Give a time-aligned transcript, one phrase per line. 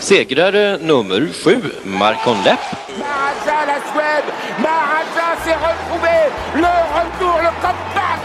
[0.00, 2.60] Segrare nummer sju, Marcon Lepp.
[2.98, 4.28] Maharaja, la Suède,
[4.58, 6.16] Maharaja s'est retrouvé,
[6.54, 8.22] le retour, le comeback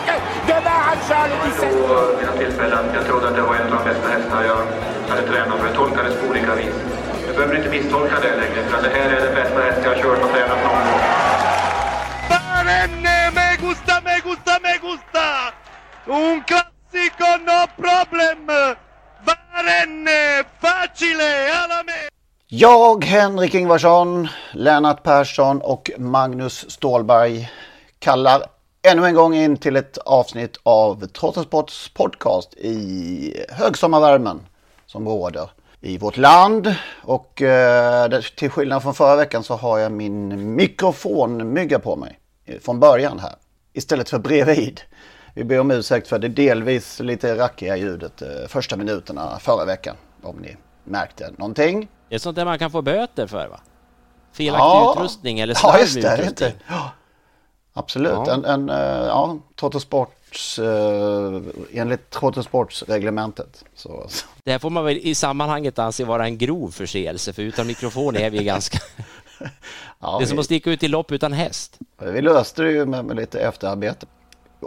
[0.47, 1.69] de Maharaja le 17.
[1.69, 2.85] Vid mina tillfällen.
[2.93, 4.61] Jag trodde att det var en av de bästa hästar jag
[5.09, 5.65] hade tränat för.
[5.67, 6.75] Jag tolkades på olika vis.
[7.27, 10.01] Du behöver inte misstolka det längre, för det här är den bästa häst jag har
[10.01, 11.01] kört och tränat någon gång.
[12.29, 15.27] Barenne, me gusta, me gusta, me gusta!
[16.05, 18.45] Un classico, no problem!
[18.47, 18.75] Barenne,
[19.25, 19.44] facile, alla me!
[22.47, 27.51] Jag, Henrik Ingvarsson, Lennart Persson och Magnus Stålberg
[27.99, 28.43] kallar
[28.87, 34.41] ännu en gång in till ett avsnitt av Trottosports podcast i högsommarvärmen
[34.85, 35.49] som råder
[35.81, 36.75] i vårt land.
[37.03, 42.19] Och eh, till skillnad från förra veckan så har jag min mikrofonmygga på mig
[42.61, 43.35] från början här
[43.73, 44.81] istället för bredvid.
[45.38, 49.95] Vi ber om ursäkt för det delvis lite rackiga ljudet eh, första minuterna förra veckan
[50.22, 51.88] om ni märkte någonting.
[52.09, 53.59] Det är sånt där man kan få böter för va?
[54.33, 54.94] Felaktig Ja.
[54.97, 56.00] utrustning eller Ja, slarv just det.
[56.00, 56.28] utrustning.
[56.28, 56.53] Inte.
[56.67, 56.91] Ja,
[57.73, 58.11] absolut.
[58.11, 58.33] Ja.
[58.33, 58.75] En, en, eh,
[59.08, 61.41] ja, Trottosports, uh,
[61.73, 63.63] enligt Trottosportsreglementet.
[63.75, 64.25] Så, så.
[64.44, 68.16] Det här får man väl i sammanhanget anse vara en grov förseelse för utan mikrofon
[68.16, 68.78] är vi ganska...
[70.00, 71.79] Ja, det är som vi, att sticka ut i lopp utan häst.
[71.97, 74.06] vi löste det ju med, med lite efterarbete.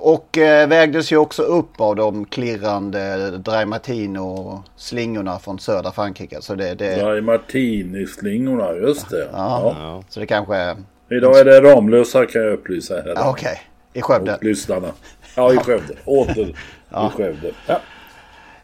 [0.01, 6.43] Och eh, vägdes ju också upp av de klirrande Dry Martino-slingorna från södra Frankrike.
[6.43, 9.29] Så det, det, Ja, i Martini-slingorna, just det.
[9.33, 10.03] ja, Ja.
[10.09, 10.77] Så det kanske.
[11.11, 13.13] Idag är det Ramlösa kan jag upplysa här.
[13.17, 13.61] Ja, Okej,
[13.93, 14.35] i Skövde.
[14.35, 14.89] Och lyssnarna.
[15.37, 15.95] Ja, i Skövde.
[16.05, 16.49] Åter
[16.91, 17.51] i Skövde.
[17.67, 17.81] Ja.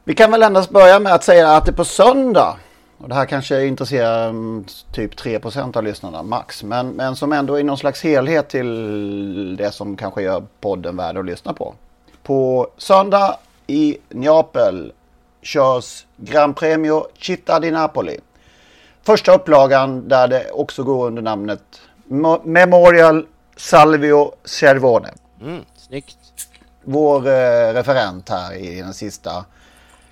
[0.05, 2.57] Vi kan väl endast börja med att säga att det på söndag,
[2.99, 7.55] och det här kanske intresserar mm, typ 3% av lyssnarna max, men, men som ändå
[7.59, 11.75] är någon slags helhet till det som kanske gör podden värd att lyssna på.
[12.23, 14.93] På söndag i Neapel
[15.43, 18.19] körs Gran Premio Città di Napoli.
[19.03, 21.63] Första upplagan där det också går under namnet
[22.09, 23.27] Mo- Memorial
[23.57, 26.17] Salvio Cervone Mm, snyggt.
[26.85, 29.45] vår eh, referent här i den sista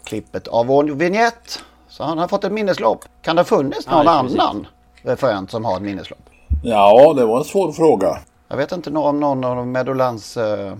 [0.04, 1.62] klippet av vår vignett.
[2.02, 3.04] Så han har fått ett minneslopp.
[3.22, 4.38] Kan det ha funnits någon precis.
[4.40, 4.66] annan
[5.02, 6.18] referent som har ett minneslopp?
[6.62, 8.18] ja, det var en svår fråga.
[8.48, 10.74] Jag vet inte nå- om någon av Medolans eh,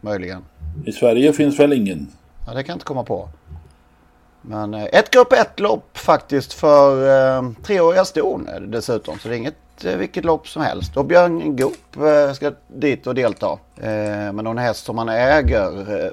[0.00, 0.44] möjligen.
[0.86, 2.08] I Sverige finns väl ingen?
[2.46, 3.28] Ja, det kan jag inte komma på.
[4.42, 7.08] Men eh, ett grupp ett lopp faktiskt för
[7.38, 9.18] eh, treåriga ston dessutom.
[9.18, 10.96] Så det är inget eh, vilket lopp som helst.
[10.96, 13.58] Och Björn Goop eh, ska dit och delta.
[13.76, 13.88] Eh,
[14.32, 16.04] med någon häst som han äger.
[16.04, 16.10] Eh,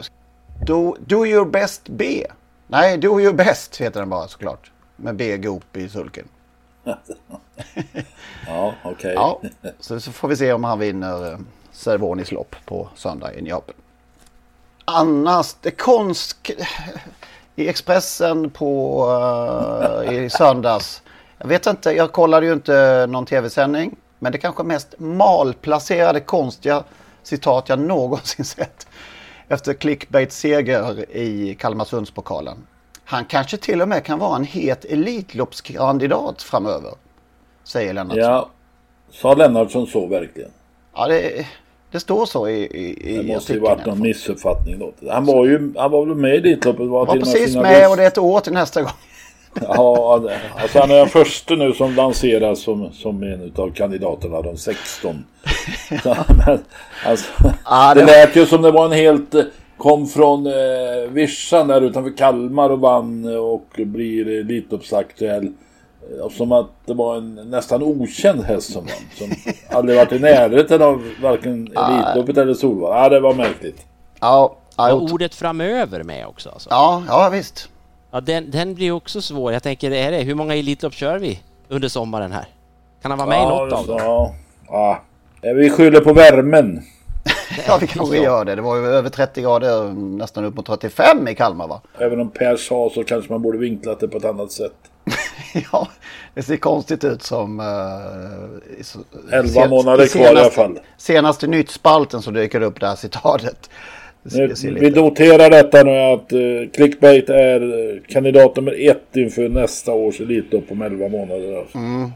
[0.68, 2.26] do, do your best B.
[2.68, 4.72] Nej, do your best heter den bara såklart.
[4.96, 6.28] Med B Goop i sulken.
[8.48, 9.14] Ja, okej.
[9.14, 9.42] Ja,
[9.80, 11.38] så, så får vi se om han vinner eh,
[11.72, 13.76] Cervonis lopp på söndag i Neapel.
[14.86, 16.52] Annars, det konst...
[17.56, 19.06] I Expressen på
[20.06, 21.02] eh, i söndags.
[21.38, 23.96] Jag vet inte, jag kollade ju inte någon tv-sändning.
[24.20, 26.84] Men det kanske mest malplacerade konstiga
[27.24, 28.88] citat jag någonsin sett.
[29.48, 32.58] Efter clickbait-seger i Kalmarsundspokalen.
[33.04, 36.92] Han kanske till och med kan vara en het Elitloppskandidat framöver.
[37.64, 38.18] Säger Lennart.
[38.18, 38.50] Ja,
[39.12, 40.52] sa Lennartsson så verkligen?
[40.96, 41.46] Ja, det,
[41.92, 44.94] det står så i, i, Det måste ju varit någon missuppfattning då.
[45.12, 46.88] Han var ju han var väl med i Elitloppet?
[46.88, 48.92] Var, var precis med och det är ett år till nästa gång.
[49.62, 50.22] Ja,
[50.62, 55.26] alltså han är den första nu som lanseras som, som en av kandidaterna, de 16.
[56.04, 56.16] Så,
[56.46, 56.60] men,
[57.06, 57.26] alltså,
[57.66, 59.36] Ja, det det- lät ju som det var en helt...
[59.78, 60.54] Kom från eh,
[61.10, 65.44] Virsan där utanför Kalmar och vann och blir Elitloppsaktuell.
[65.46, 68.96] Eh, Som att det var en nästan okänd häst som vann.
[69.18, 73.04] Som aldrig varit i närheten av varken Elitloppet eller Solvalla.
[73.04, 73.86] Ja, det var märkligt.
[74.20, 76.70] Ja, ja, Och ordet framöver med också alltså.
[76.70, 77.70] ja, ja visst.
[78.16, 79.54] Ja, den, den blir också svår.
[79.54, 82.46] Jag tänker, är det, hur många Elitlopp kör vi under sommaren här?
[83.02, 83.98] Kan han vara med i något av dem?
[84.00, 84.36] Ja,
[84.68, 85.02] Ja,
[85.42, 86.82] eh, vi skyller på värmen.
[87.68, 88.56] ja, vi kanske gör det.
[88.56, 91.82] Det var ju över 30 grader, nästan upp mot 35 i Kalmar va?
[91.98, 94.76] Även om Per sa så kanske man borde vinklat det på ett annat sätt.
[95.72, 95.88] ja,
[96.34, 97.60] det ser konstigt ut som...
[97.60, 97.66] Uh,
[98.82, 99.00] så,
[99.32, 100.80] 11 månader kvar i alla fall.
[100.98, 103.70] Senaste nytt-spalten så dyker upp det här citatet.
[104.64, 110.22] Vi noterar detta nu att uh, Clickbait är uh, kandidat nummer ett inför nästa års
[110.22, 111.58] Elitlopp om 11 månader.
[111.58, 111.78] Alltså.
[111.78, 112.12] Mm.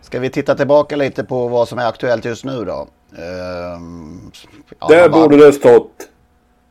[0.00, 2.88] Ska vi titta tillbaka lite på vad som är aktuellt just nu då?
[3.18, 4.32] Um,
[4.80, 6.08] ja, Där borde det stått.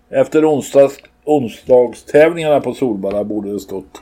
[0.10, 4.02] Efter onsdags, onsdagstävlingarna på Solvalla borde det stått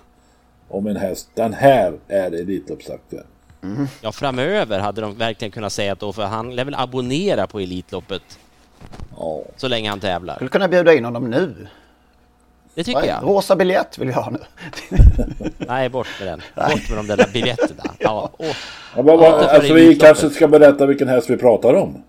[0.68, 1.30] om en häst.
[1.36, 3.26] Den här är Elitloppsaktuell.
[3.64, 3.88] Mm.
[4.02, 7.60] Ja, framöver hade de verkligen kunnat säga att då, för han lär väl abonnera på
[7.60, 8.40] Elitloppet.
[9.20, 9.42] Ja.
[9.56, 10.36] Så länge han tävlar.
[10.36, 11.68] Skulle kunna bjuda in honom nu.
[12.74, 13.24] Det tycker jag.
[13.24, 14.40] Rosa biljett vill jag ha nu.
[15.58, 16.42] Nej, bort med den.
[16.70, 17.84] Bort med de där biljetterna.
[18.00, 18.48] Ja, åh.
[18.96, 22.04] Ja, men, alltså, vi kanske ska berätta vilken häst vi pratar om.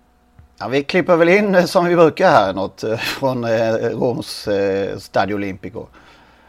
[0.59, 4.47] Ja, vi klipper väl in eh, som vi brukar här något eh, från eh, Roms
[4.47, 5.87] eh, Stadio Olimpico.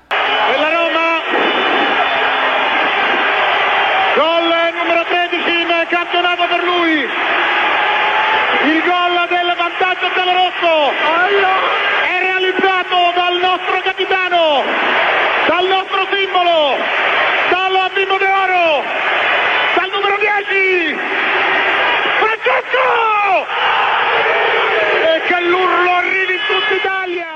[0.08, 1.20] Bella Roma!
[4.16, 4.44] Gol
[4.78, 7.08] numero 13 in campionato per lui!
[8.70, 9.11] Il gol
[9.82, 10.74] vantaggio Rosso!
[12.14, 14.62] È realizzato dal nostro capitano,
[15.48, 16.76] dal nostro simbolo,
[17.50, 18.66] dal bimbo d'oro,
[19.74, 20.96] dal numero 10!
[22.22, 22.84] Francesco!
[25.50, 27.26] l'urlo arrivi in tutta Italia!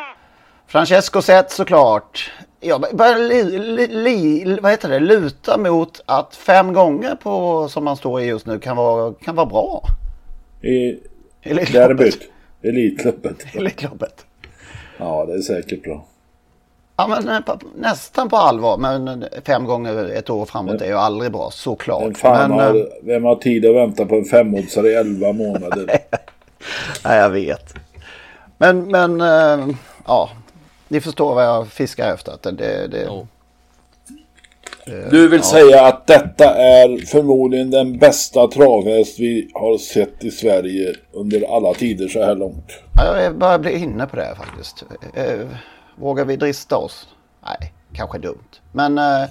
[0.67, 2.31] Francesco Zet såklart.
[2.61, 7.85] Jag börjar li, li, li, vad heter det, luta mot att fem gånger på som
[7.85, 9.83] man står i just nu kan vara, kan vara bra.
[10.61, 12.36] I derbyt?
[12.69, 13.47] Elitloppet?
[13.55, 14.27] Elitloppet.
[14.99, 16.05] Ja, det är säkert bra.
[16.97, 18.79] Ja, men eh, nästan på allvar.
[18.79, 22.03] Men fem gånger ett år framåt är ju aldrig bra, såklart.
[22.03, 25.33] Men fan men, har, eh, vem har tid att vänta på en femårsare i elva
[25.33, 25.87] månader?
[27.05, 27.75] Nej, jag vet.
[28.59, 29.21] Men, men
[30.07, 30.31] ja,
[30.89, 32.33] ni förstår vad jag fiskar efter.
[32.33, 33.25] Att det, det, oh.
[34.87, 35.47] Du vill ja.
[35.47, 41.75] säga att detta är förmodligen den bästa travhäst vi har sett i Sverige under alla
[41.75, 42.73] tider så här långt.
[42.97, 44.85] Ja, jag börjar bli inne på det faktiskt.
[45.15, 45.47] Eh,
[45.97, 47.09] vågar vi drista oss?
[47.45, 48.61] Nej, kanske dumt.
[48.73, 49.29] Men eh,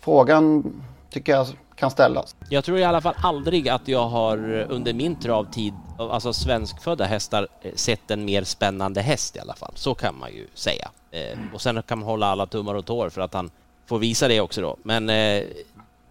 [0.00, 0.72] frågan
[1.10, 1.46] tycker jag
[1.76, 2.36] kan ställas.
[2.48, 7.48] Jag tror i alla fall aldrig att jag har under min travtid, alltså svenskfödda hästar,
[7.62, 9.72] eh, sett en mer spännande häst i alla fall.
[9.74, 10.90] Så kan man ju säga.
[11.10, 13.50] Eh, och sen kan man hålla alla tummar och tår för att han
[13.86, 14.76] får visa det också då.
[14.82, 15.42] Men eh,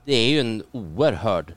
[0.05, 1.53] det är ju en oerhörd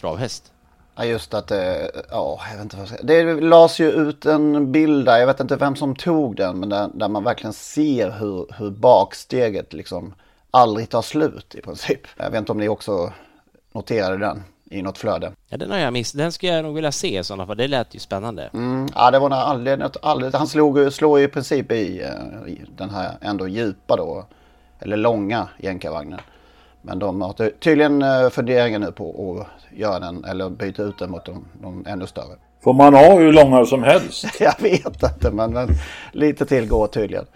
[0.00, 0.52] travhäst.
[0.96, 3.06] Ja just att det, ja jag vet inte vad jag ska.
[3.06, 6.68] Det lades ju ut en bild där, jag vet inte vem som tog den, men
[6.68, 10.14] där, där man verkligen ser hur, hur baksteget liksom
[10.50, 12.00] aldrig tar slut i princip.
[12.16, 13.12] Jag vet inte om ni också
[13.72, 15.32] noterade den i något flöde.
[15.48, 16.18] Ja, den har jag missat.
[16.18, 17.56] Den skulle jag nog vilja se i sådana fall.
[17.56, 18.50] Det lät ju spännande.
[18.54, 19.28] Mm, ja, det var
[19.76, 24.26] något alldeles, Han slog, slog i princip i, eh, i den här ändå djupa då,
[24.84, 26.20] eller långa jänkarvagnen.
[26.82, 31.10] Men de har tydligen eh, funderingar nu på att göra den eller byta ut den
[31.10, 32.36] mot de, de ännu större.
[32.64, 34.26] Får man ha hur långa som helst?
[34.40, 35.68] jag vet inte, men, men
[36.12, 37.26] lite till går tydligen.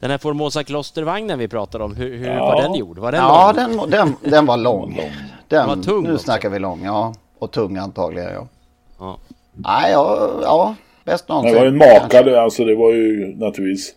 [0.00, 2.44] Den här Formosa klostervagnen vi pratade om, hur, hur ja.
[2.44, 2.98] var den gjord?
[2.98, 4.94] Var den ja, den, den, den var lång.
[4.94, 5.12] Den,
[5.48, 6.24] den var tung Nu också.
[6.24, 7.14] snackar vi lång, ja.
[7.38, 8.46] Och tung antagligen, ja.
[8.98, 9.18] ja.
[9.52, 10.74] Nej, ja, ja
[11.08, 11.52] bäst någonsin.
[11.52, 13.94] Det var ju en makade, alltså det var ju naturligtvis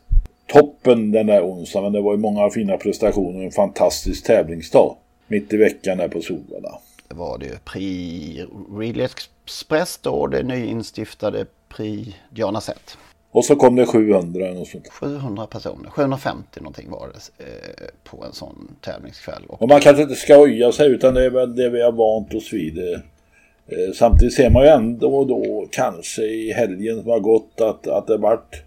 [0.52, 1.84] toppen den där onsdagen.
[1.84, 4.96] Men det var ju många fina prestationer och en fantastisk tävlingsdag.
[5.28, 6.80] Mitt i veckan där på Solvalla.
[7.08, 7.58] Det var det ju.
[7.66, 8.40] Prix
[8.78, 12.98] Relay Express då, det nyinstiftade Prix Diana Zet.
[13.32, 14.88] Och så kom det 700 och sånt.
[14.88, 19.44] 700 personer, 750 någonting var det eh, på en sån tävlingskväll.
[19.48, 21.92] Och, och man kanske inte ska oja sig utan det är väl det vi har
[21.92, 22.78] vant oss vid.
[22.78, 27.88] Eh, samtidigt ser man ju ändå och då kanske i helgen som har gått att,
[27.88, 28.64] att det varit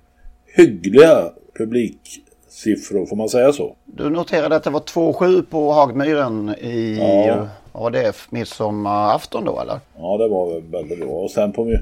[0.57, 3.77] hyggliga publiksiffror, får man säga så?
[3.85, 7.49] Du noterade att det var 2-7 på Hagmyren i, ja.
[7.73, 9.79] var det, midsommarafton då eller?
[9.99, 11.09] Ja, det var väldigt bra.
[11.09, 11.77] Och sen på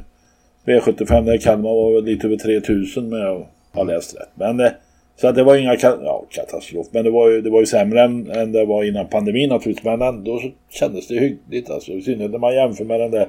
[0.65, 4.31] V75 där i Kalmar var väl lite över 3000 men jag har läst rätt.
[4.35, 4.71] Men eh,
[5.17, 6.87] så att det var inga ja, katastrof.
[6.91, 9.85] Men det var ju, det var ju sämre än, än det var innan pandemin naturligtvis.
[9.85, 11.93] Men ändå så kändes det hyggligt alltså.
[11.93, 13.29] I synnerhet när man jämför med den där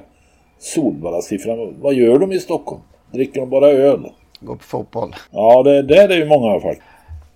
[0.58, 1.74] Solvalla-siffran.
[1.80, 2.80] Vad gör de i Stockholm?
[3.12, 4.00] Dricker de bara öl?
[4.44, 5.14] Går på fotboll.
[5.30, 6.88] Ja, det, det är det ju många faktiskt.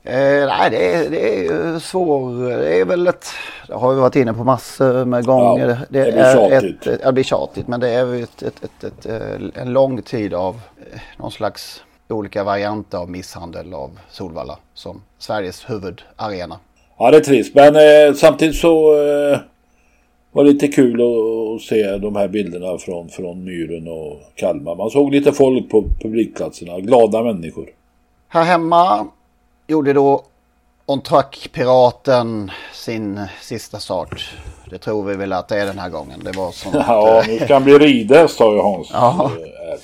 [0.02, 2.48] Eh, nej, det är, det är ju svår.
[2.48, 3.26] Det är väl ett...
[3.66, 5.68] Det har vi varit inne på massor med gånger.
[5.68, 6.86] Ja, det, det, blir tjatigt.
[6.86, 10.60] Ett, det blir tjatigt, men det är ett, ett, ett, eh, en lång tid av
[10.92, 16.58] eh, någon slags olika varianter av misshandel av Solvalla som Sveriges huvudarena.
[16.98, 17.54] Ja, det är trist.
[17.54, 18.94] Men eh, samtidigt så...
[19.02, 19.38] Eh,
[20.38, 24.74] var lite kul att se de här bilderna från, från Myren och Kalmar.
[24.74, 27.68] Man såg lite folk på publikplatserna, glada människor.
[28.28, 29.06] Här hemma
[29.66, 30.24] gjorde då
[30.86, 34.34] On Truck-piraten sin sista start.
[34.70, 36.20] Det tror vi väl att det är den här gången.
[36.24, 38.90] Det var som Ja, nu ska han bli ridhäst sa ju Hans.
[38.92, 39.30] Ja.
[39.36, 39.78] Eh,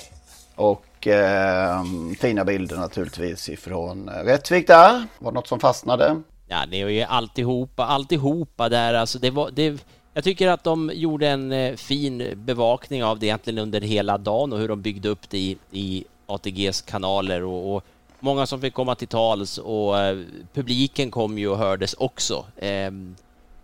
[0.55, 1.83] Och eh,
[2.19, 5.03] fina bilder naturligtvis ifrån Rättvik där.
[5.19, 6.21] Var det något som fastnade?
[6.47, 8.93] Ja, det är ju alltihopa, alltihopa där.
[8.93, 9.85] Alltså det var, det,
[10.15, 14.53] jag tycker att de gjorde en eh, fin bevakning av det egentligen under hela dagen
[14.53, 17.83] och hur de byggde upp det i, i ATGs kanaler och, och
[18.19, 20.19] många som fick komma till tals och eh,
[20.53, 22.45] publiken kom ju och hördes också.
[22.57, 22.91] Eh,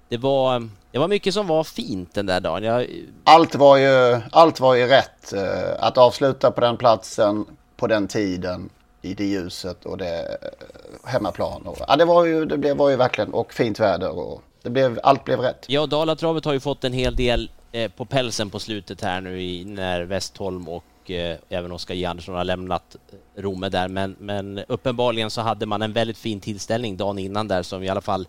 [0.09, 2.63] det, var, det var mycket som var fint den där dagen.
[2.63, 2.87] Jag,
[3.23, 5.33] Allt var ju, allt var ju rätt.
[5.33, 7.45] Eh, att avsluta på den platsen,
[7.77, 8.69] på den tiden,
[9.01, 11.61] i det ljuset och det eh, hemmaplan.
[11.61, 14.69] Och, ja, det var ju, det blev, var ju verkligen, och fint väder och det
[14.69, 15.65] blev, allt blev rätt.
[15.67, 19.41] Ja, Dalatravet har ju fått en hel del eh, på pälsen på slutet här nu
[19.41, 22.05] i, när Westholm och eh, även Oskar J.
[22.05, 22.95] Andersson har lämnat
[23.35, 23.87] Romme där.
[23.87, 27.89] Men, men uppenbarligen så hade man en väldigt fin tillställning dagen innan där som i
[27.89, 28.27] alla fall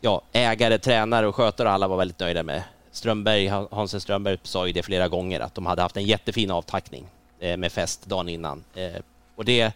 [0.00, 2.62] ja, ägare, tränare och skötare och alla var väldigt nöjda med.
[2.92, 7.06] Strömberg, Hansen Strömberg sa ju det flera gånger att de hade haft en jättefin avtackning
[7.40, 8.64] eh, med fest dagen innan.
[8.74, 9.02] Eh,
[9.36, 9.72] och det,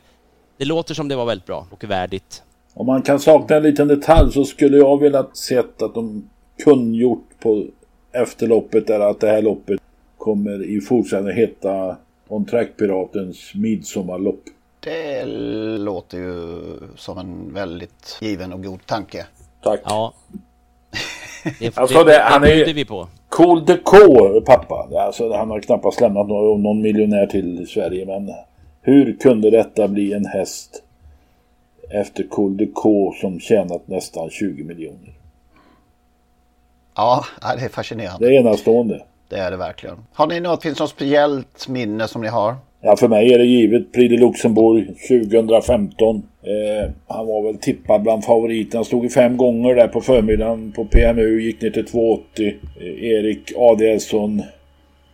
[0.57, 2.43] det låter som det var väldigt bra och värdigt.
[2.79, 6.29] Om man kan sakna en liten detalj så skulle jag velat sett att de
[6.65, 7.65] kungjort på
[8.13, 9.81] efterloppet är att det här loppet
[10.19, 11.97] kommer i fortsättningen heta
[12.29, 14.41] On Track Piratens midsommarlopp.
[14.81, 15.25] Det
[15.79, 16.59] låter ju
[16.97, 19.27] som en väldigt given och god tanke.
[19.63, 19.81] Tack.
[19.85, 20.15] Ja.
[21.61, 23.09] Det, Alltså, det- han är- vi på.
[23.29, 24.89] Cool Decor, pappa.
[25.07, 28.07] Alltså, han har knappast lämnat någon, någon miljonär till Sverige.
[28.07, 28.31] Men
[28.83, 30.83] hur kunde detta bli en häst
[31.91, 35.13] efter Cool Decor som tjänat nästan 20 miljoner?
[36.97, 37.25] Ja,
[37.59, 38.27] det är fascinerande.
[38.27, 39.03] Det är enastående.
[39.29, 39.97] Det är det verkligen.
[40.13, 42.55] Har ni något, finns något speciellt minne som ni har?
[42.81, 43.93] Ja, för mig är det givet.
[43.93, 46.17] Prix de Luxemburg 2015.
[46.17, 48.85] Eh, han var väl tippad bland favoriterna.
[48.85, 51.41] Stod i fem gånger där på förmiddagen på PMU.
[51.41, 52.55] Gick ner till 2,80.
[52.81, 54.43] Eh, Erik Adielsson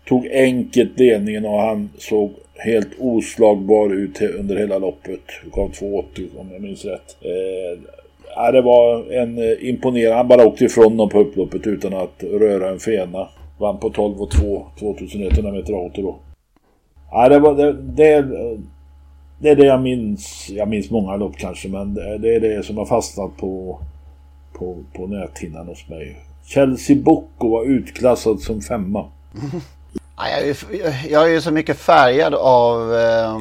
[0.08, 5.20] tog enkelt ledningen och han såg helt oslagbar ut under hela loppet.
[5.52, 7.16] Gav 2,80 om jag minns rätt.
[7.20, 10.16] Eh, det var en eh, imponerande.
[10.16, 13.28] Han bara åkte ifrån dem på upploppet utan att röra en fena.
[13.58, 16.16] Vann på 12 och 2, 2100 meter auto då.
[17.10, 18.22] Ja, det, var, det, det,
[19.40, 20.50] det är det jag minns.
[20.50, 23.78] Jag minns många lopp kanske, men det, det är det som har fastnat på,
[24.58, 26.16] på, på näthinnan hos mig.
[26.46, 29.10] Chelsea Bocco var utklassad som femma.
[30.16, 33.38] Jag, är, ju- jag är ju så mycket färgad av eh,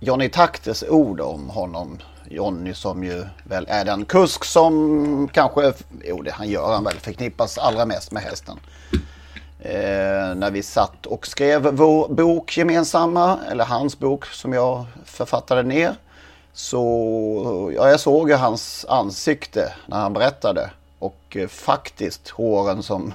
[0.00, 1.98] Johnny Taktes ord om honom.
[2.30, 5.72] Johnny som ju väl är den kusk som kanske,
[6.04, 8.58] jo det han gör han väl, förknippas allra mest med hästen.
[9.60, 15.62] Eh, när vi satt och skrev vår bok gemensamma, eller hans bok som jag författade
[15.62, 15.94] ner.
[16.52, 20.70] Så ja, jag såg ju hans ansikte när han berättade.
[20.98, 23.12] Och eh, faktiskt håren som,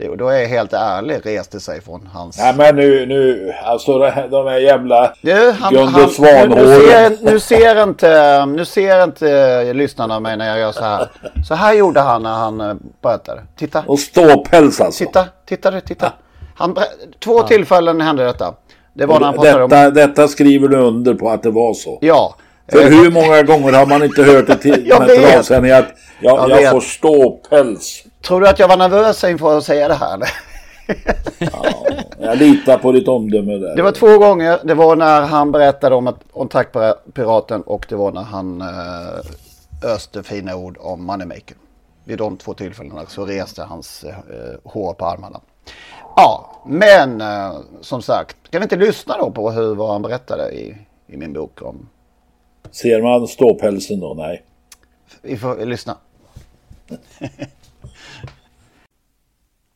[0.00, 2.38] det- då är jag helt ärlig, reste sig från hans...
[2.38, 3.98] Nej men nu, nu, alltså
[4.30, 9.04] de här jävla Du, han, Gunde han, nu, nu, ser, nu, ser inte, nu ser
[9.04, 11.08] inte lyssnarna mig när jag gör så här.
[11.48, 13.42] Så här gjorde han när han eh, berättade.
[13.56, 15.04] Titta, Och ståpäls alltså.
[15.04, 16.12] titta, titta, titta.
[16.56, 16.76] Han,
[17.24, 18.54] två tillfällen hände detta.
[18.94, 19.70] Det var när han pratade om...
[19.70, 21.98] Detta, detta skriver du under på att det var så.
[22.00, 22.34] Ja.
[22.72, 25.50] För hur många gånger har man inte hört det till Jag vet.
[25.50, 25.84] att jag,
[26.20, 28.04] Jag jag, får ståpäls.
[28.22, 30.14] Tror du att jag var nervös inför att säga det här?
[30.14, 30.28] eller?
[32.18, 33.76] Jag litar på ditt omdöme där.
[33.76, 34.58] Det var två gånger.
[34.64, 39.94] Det var när han berättade om, att, om Tackpiraten och det var när han eh,
[39.94, 41.56] öste fina ord om Moneymaker.
[42.04, 44.14] Vid de två tillfällena så reste hans eh,
[44.64, 45.40] hår på armarna.
[46.16, 50.50] Ja, men eh, som sagt, kan vi inte lyssna då på hur, vad han berättade
[50.50, 51.88] i, i min bok om...
[52.70, 54.14] Ser man ståpälsen då?
[54.14, 54.42] Nej.
[55.22, 55.96] Vi får lyssna.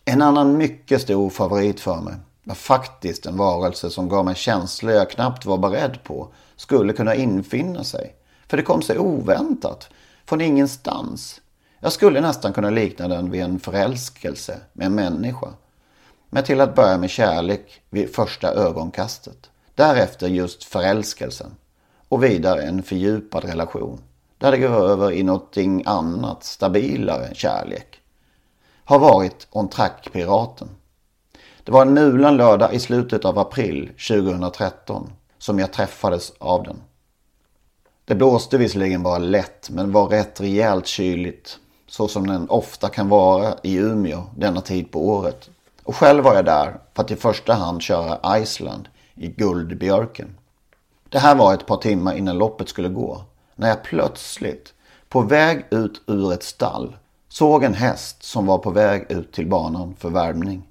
[0.05, 4.93] En annan mycket stor favorit för mig var faktiskt en varelse som gav mig känslor
[4.93, 8.15] jag knappt var beredd på skulle kunna infinna sig.
[8.49, 9.89] För det kom sig oväntat,
[10.27, 11.41] från ingenstans.
[11.81, 15.49] Jag skulle nästan kunna likna den vid en förälskelse med en människa.
[16.31, 19.51] Men till att börja med kärlek vid första ögonkastet.
[19.75, 21.55] Därefter just förälskelsen.
[22.09, 24.01] Och vidare en fördjupad relation.
[24.39, 27.94] Där det går över i någonting annat, stabilare kärlek.
[28.87, 30.69] Har varit On Track-piraten.
[31.65, 36.83] Det var en mulen lördag i slutet av april 2013 som jag träffades av den.
[38.05, 41.59] Det blåste visserligen bara lätt men var rätt rejält kyligt.
[41.87, 45.51] så som den ofta kan vara i Umeå denna tid på året.
[45.83, 50.37] Och själv var jag där för att i första hand köra Island i Guldbjörken.
[51.09, 53.23] Det här var ett par timmar innan loppet skulle gå.
[53.55, 54.75] När jag plötsligt,
[55.09, 56.97] på väg ut ur ett stall,
[57.35, 60.63] såg en häst som var på väg ut till banan för värmning.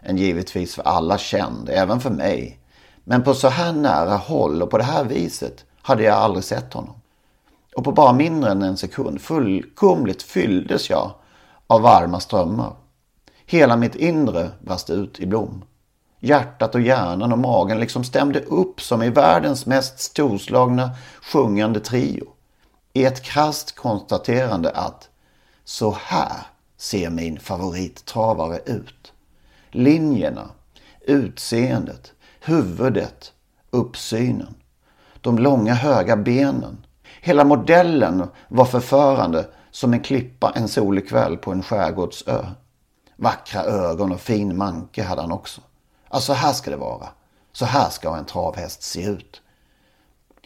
[0.00, 2.58] En givetvis för alla känd, även för mig.
[3.04, 6.72] Men på så här nära håll och på det här viset hade jag aldrig sett
[6.72, 6.94] honom.
[7.76, 11.10] Och på bara mindre än en sekund fullkomligt fylldes jag
[11.66, 12.72] av varma strömmar.
[13.46, 15.64] Hela mitt inre brast ut i blom.
[16.20, 20.90] Hjärtat och hjärnan och magen liksom stämde upp som i världens mest storslagna
[21.32, 22.26] sjungande trio.
[22.92, 25.08] I ett krasst konstaterande att
[25.68, 26.46] så här
[26.76, 29.12] ser min favorittravare ut.
[29.70, 30.50] Linjerna,
[31.00, 33.32] utseendet, huvudet,
[33.70, 34.54] uppsynen,
[35.20, 36.86] de långa höga benen.
[37.20, 42.46] Hela modellen var förförande som en klippa en solig kväll på en skärgårdsö.
[43.16, 45.60] Vackra ögon och fin manke hade han också.
[46.08, 47.08] Alltså så här ska det vara.
[47.52, 49.42] Så här ska en travhäst se ut.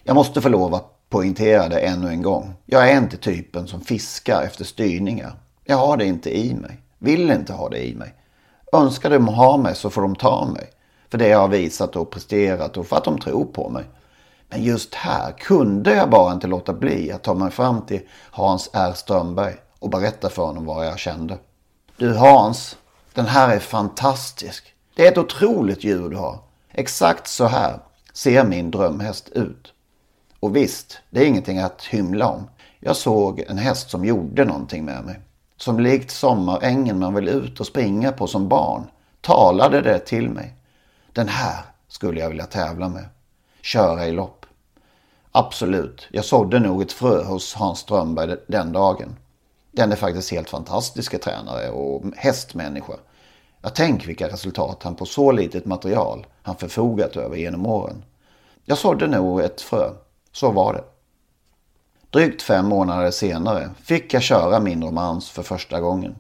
[0.03, 0.49] Jag måste få
[1.11, 2.55] poängtera det ännu en gång.
[2.67, 5.33] Jag är inte typen som fiskar efter styrningar.
[5.65, 6.81] Jag har det inte i mig.
[6.99, 8.15] Vill inte ha det i mig.
[8.73, 10.71] Önskar de ha mig så får de ta mig.
[11.11, 13.85] För det jag har visat och presterat och för att de tror på mig.
[14.49, 18.01] Men just här kunde jag bara inte låta bli att ta mig fram till
[18.31, 21.39] Hans R Strömberg och berätta för honom vad jag kände.
[21.97, 22.77] Du Hans,
[23.15, 24.75] den här är fantastisk.
[24.95, 26.39] Det är ett otroligt djur du har.
[26.73, 27.79] Exakt så här
[28.13, 29.70] ser min drömhäst ut.
[30.41, 32.49] Och visst, det är ingenting att hymla om.
[32.81, 35.21] Jag såg en häst som gjorde någonting med mig.
[35.57, 38.87] Som likt sommarängen man vill ut och springa på som barn
[39.21, 40.55] talade det till mig.
[41.13, 43.05] Den här skulle jag vilja tävla med.
[43.63, 44.47] Köra i lopp.
[45.33, 49.17] Absolut, jag sådde nog ett frö hos Hans Strömberg den dagen.
[49.73, 52.93] Den är faktiskt helt fantastiska tränare och hästmänniska.
[53.63, 58.05] Jag tänk vilka resultat han på så litet material han förfogat över genom åren.
[58.65, 59.91] Jag sådde nog ett frö.
[60.33, 60.85] Så var det.
[62.11, 66.17] Drygt fem månader senare fick jag köra min romans för första gången.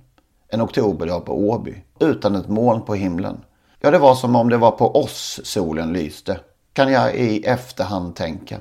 [0.48, 3.44] En oktoberdag på Åby, utan ett moln på himlen.
[3.80, 6.40] Ja, det var som om det var på oss solen lyste,
[6.72, 8.58] kan jag i efterhand tänka.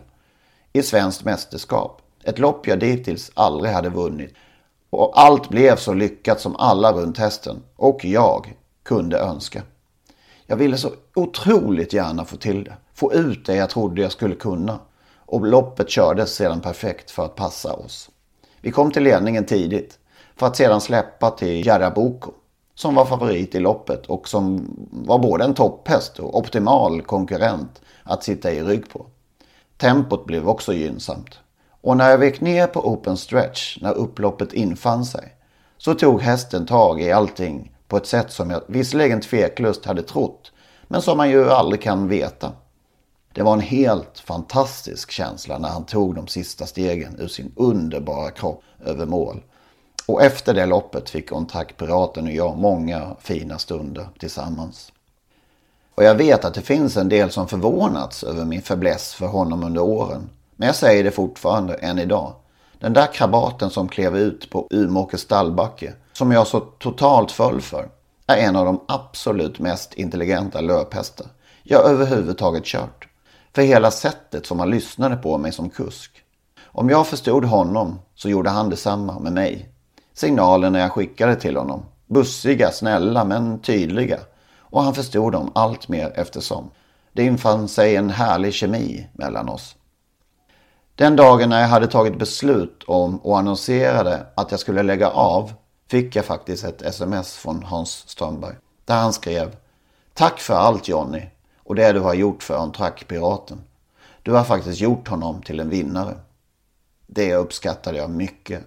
[0.74, 4.34] I svenskt mästerskap, ett lopp jag dittills aldrig hade vunnit.
[4.90, 9.62] Och allt blev så lyckat som alla runt hästen, och jag, kunde önska.
[10.46, 12.78] Jag ville så otroligt gärna få till det.
[12.94, 14.80] Få ut det jag trodde jag skulle kunna.
[15.32, 18.10] Och loppet kördes sedan perfekt för att passa oss.
[18.62, 20.00] Vi kom till ledningen tidigt.
[20.36, 22.32] För att sedan släppa till Jaraboko.
[22.76, 28.24] Som var favorit i loppet och som var både en topphäst och optimal konkurrent att
[28.24, 29.06] sitta i rygg på.
[29.78, 31.39] Tempot blev också gynnsamt.
[31.82, 35.36] Och när jag vek ner på open stretch när upploppet infann sig
[35.78, 40.52] så tog hästen tag i allting på ett sätt som jag visserligen tveklöst hade trott,
[40.88, 42.52] men som man ju aldrig kan veta.
[43.34, 48.32] Det var en helt fantastisk känsla när han tog de sista stegen ur sin underbara
[48.32, 49.44] kropp över mål.
[50.06, 54.92] Och efter det loppet fick Ontrack-piraten och jag många fina stunder tillsammans.
[55.96, 59.63] Och jag vet att det finns en del som förvånats över min fäbless för honom
[59.63, 60.30] under åren.
[60.56, 62.34] Men jag säger det fortfarande än idag.
[62.80, 67.89] Den där krabaten som klev ut på Umeåkers stallbacke som jag så totalt föll för,
[68.28, 71.28] är en av de absolut mest intelligenta löphästar
[71.70, 73.09] jag överhuvudtaget kört.
[73.56, 76.24] För hela sättet som han lyssnade på mig som kusk.
[76.66, 79.70] Om jag förstod honom så gjorde han detsamma med mig.
[80.14, 81.86] Signalerna jag skickade till honom.
[82.08, 84.20] Bussiga, snälla men tydliga.
[84.58, 86.72] Och han förstod dem allt mer eftersom.
[87.14, 89.76] Det infann sig en härlig kemi mellan oss.
[90.96, 95.54] Den dagen när jag hade tagit beslut om och annonserade att jag skulle lägga av
[95.88, 98.56] fick jag faktiskt ett sms från Hans Strömberg.
[98.86, 99.56] Där han skrev
[100.14, 101.22] Tack för allt Jonny
[101.70, 103.62] och det du har gjort för Ontrack-piraten.
[104.24, 106.16] Du har faktiskt gjort honom till en vinnare.
[107.08, 108.64] Det uppskattade jag mycket.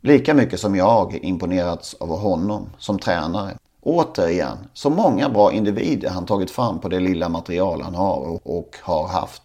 [0.00, 3.56] Lika mycket som jag imponerats av honom som tränare.
[3.80, 8.76] Återigen, så många bra individer han tagit fram på det lilla material han har och
[8.82, 9.42] har haft.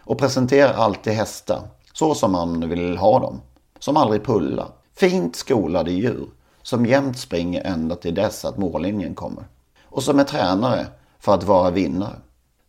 [0.00, 1.60] Och presenterar alltid hästar
[1.92, 3.40] så som man vill ha dem.
[3.78, 4.68] Som aldrig pullar.
[4.94, 6.26] Fint skolade djur
[6.62, 9.44] som jämt springer ända till dess att mållinjen kommer.
[9.84, 10.86] Och som är tränare
[11.18, 12.16] för att vara vinnare.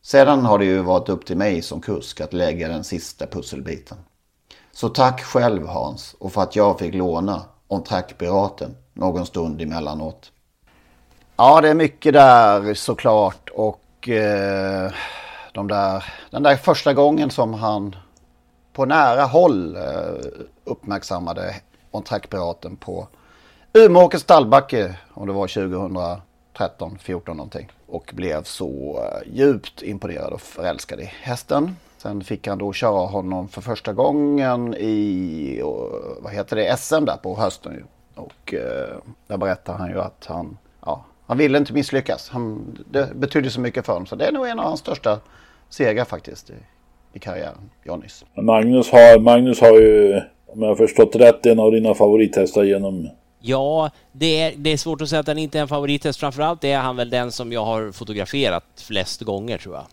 [0.02, 3.98] Sedan har det ju varit upp till mig som kusk att lägga den sista pusselbiten.
[4.72, 10.32] Så tack själv Hans och för att jag fick låna On Track-piraten någon stund emellanåt.
[11.36, 14.92] Ja, det är mycket där såklart och eh,
[15.54, 17.96] de där, den där första gången som han
[18.74, 19.82] på nära håll eh,
[20.64, 21.56] uppmärksammade
[21.92, 23.08] från Trackpiraten på
[23.74, 26.22] Umeåkers stallbacke om det var 2000.
[26.58, 27.68] 13 14 någonting.
[27.88, 31.76] Och blev så eh, djupt imponerad och förälskad i hästen.
[31.98, 35.66] Sen fick han då köra honom för första gången i, eh,
[36.20, 37.74] vad heter det, SM där på hösten.
[37.74, 37.84] Ju.
[38.16, 42.30] Och eh, där berättar han ju att han, ja, han ville inte misslyckas.
[42.30, 44.06] Han, det betydde så mycket för honom.
[44.06, 45.20] Så det är nog en av hans största
[45.70, 46.54] segrar faktiskt i,
[47.14, 48.26] i karriären, Johnnys.
[48.36, 53.10] Magnus har, Magnus har ju, om jag har förstått rätt, en av dina favorithästar genom
[53.48, 56.20] Ja, det är, det är svårt att säga att han inte är en favorithäst.
[56.20, 59.86] Framförallt är han väl den som jag har fotograferat flest gånger tror jag.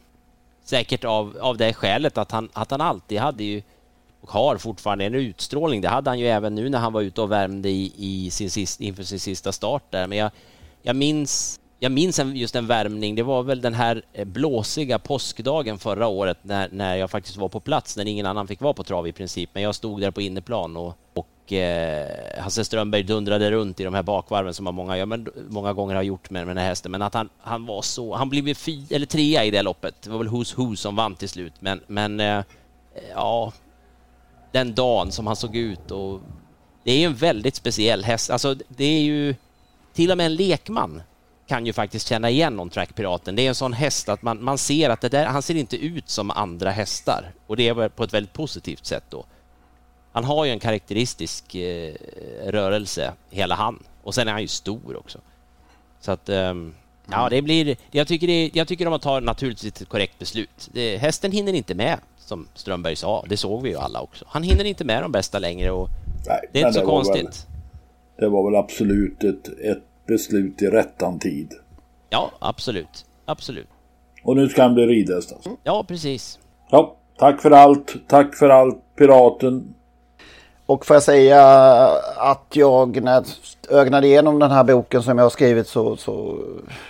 [0.64, 3.62] Säkert av, av det skälet att han, att han alltid hade ju
[4.21, 5.81] och har fortfarande en utstrålning.
[5.81, 8.51] Det hade han ju även nu när han var ute och värmde i, i sin
[8.51, 10.07] sist, inför sin sista start där.
[10.07, 10.31] Men jag,
[10.83, 15.79] jag minns jag minns just en värmning, det var väl den här eh, blåsiga påskdagen
[15.79, 18.85] förra året när, när jag faktiskt var på plats, när ingen annan fick vara på
[18.85, 19.51] trav i princip.
[19.53, 23.94] Men jag stod där på inneplan och, och eh, Hasse Strömberg dundrade runt i de
[23.94, 26.68] här bakvarven som man många, ja, men, många gånger har gjort med, med den här
[26.68, 26.92] hästen.
[26.92, 30.03] Men att han, han var så, han blev fy, eller trea i det loppet.
[30.03, 31.55] Det var väl Who's Who som vann till slut.
[31.61, 32.44] Men, men eh, eh,
[33.14, 33.53] ja,
[34.53, 36.20] den dagen som han såg ut och
[36.85, 38.31] det är ju en väldigt speciell häst.
[38.31, 39.35] Alltså det är ju
[39.92, 41.03] till och med en lekman
[41.55, 43.37] kan ju faktiskt känna igen någon trackpiraten.
[43.37, 45.77] Det är en sån häst att man, man ser att det där, han ser inte
[45.77, 49.25] ut som andra hästar och det är på ett väldigt positivt sätt då.
[50.12, 51.95] Han har ju en karaktäristisk eh,
[52.47, 53.83] rörelse, hela han.
[54.03, 55.19] Och sen är han ju stor också.
[56.01, 56.75] Så att, um,
[57.11, 60.71] ja det blir, jag tycker, det, jag tycker de tagit naturligtvis ett korrekt beslut.
[60.73, 63.25] Det, hästen hinner inte med, som Strömberg sa.
[63.29, 64.25] Det såg vi ju alla också.
[64.29, 65.88] Han hinner inte med de bästa längre och
[66.27, 67.25] Nej, det är inte så konstigt.
[67.25, 67.33] Väl,
[68.17, 71.53] det var väl absolut ett, ett beslut i rättan tid.
[72.11, 73.05] Ja, absolut.
[73.25, 73.69] Absolut.
[74.23, 75.51] Och nu ska han bli ridhäst alltså.
[75.62, 76.38] Ja, precis.
[76.71, 77.95] Ja, tack för allt.
[78.09, 79.75] Tack för allt, Piraten.
[80.67, 81.43] Och får jag säga
[82.17, 83.25] att jag när jag
[83.81, 86.38] ögnade igenom den här boken som jag har skrivit så, så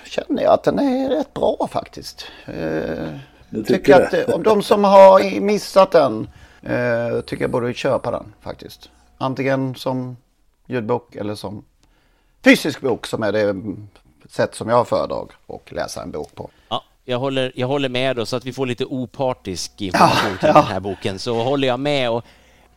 [0.05, 2.27] känner jag att den är rätt bra faktiskt.
[2.46, 3.09] Eh,
[3.50, 6.29] jag tycker att om de som har missat den
[6.62, 8.90] eh, tycker jag borde köpa den faktiskt.
[9.18, 10.16] Antingen som
[10.66, 11.64] ljudbok eller som
[12.44, 13.54] fysisk bok som är det
[14.28, 16.50] sätt som jag föredrar att läsa en bok på.
[16.68, 20.38] Ja, jag håller, jag håller med då, så att vi får lite opartisk information ja,
[20.38, 20.54] till ja.
[20.54, 22.11] den här boken så håller jag med.
[22.11, 22.24] Och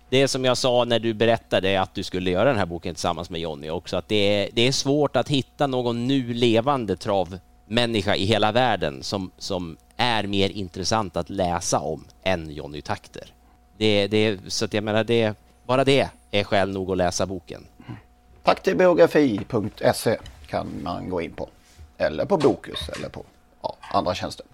[0.10, 3.30] det som jag sa när du berättade att du skulle göra den här boken tillsammans
[3.30, 8.15] med Jonny också, att det är, det är svårt att hitta någon nu levande travmänniska
[8.15, 13.34] i hela världen som, som är mer intressant att läsa om än Jonny Takter.
[13.77, 15.34] Det, det, så att jag menar, det,
[15.65, 17.65] bara det är skäl nog att läsa boken.
[18.47, 20.17] Taktibiografi.se
[20.49, 21.49] kan man gå in på.
[21.97, 23.25] Eller på Bokus eller på
[23.62, 24.45] ja, andra tjänster.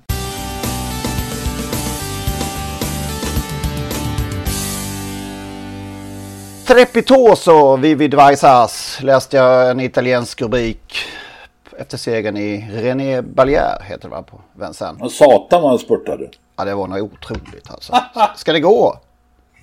[6.67, 10.95] Trepitoso Vivid Vaisas läste jag en italiensk rubrik
[11.77, 15.17] efter segern i René Ballier heter det va på Vincennes.
[15.17, 16.29] Satan vad han spurtade.
[16.55, 17.93] Ja det var nog otroligt alltså.
[18.35, 18.99] Ska det gå?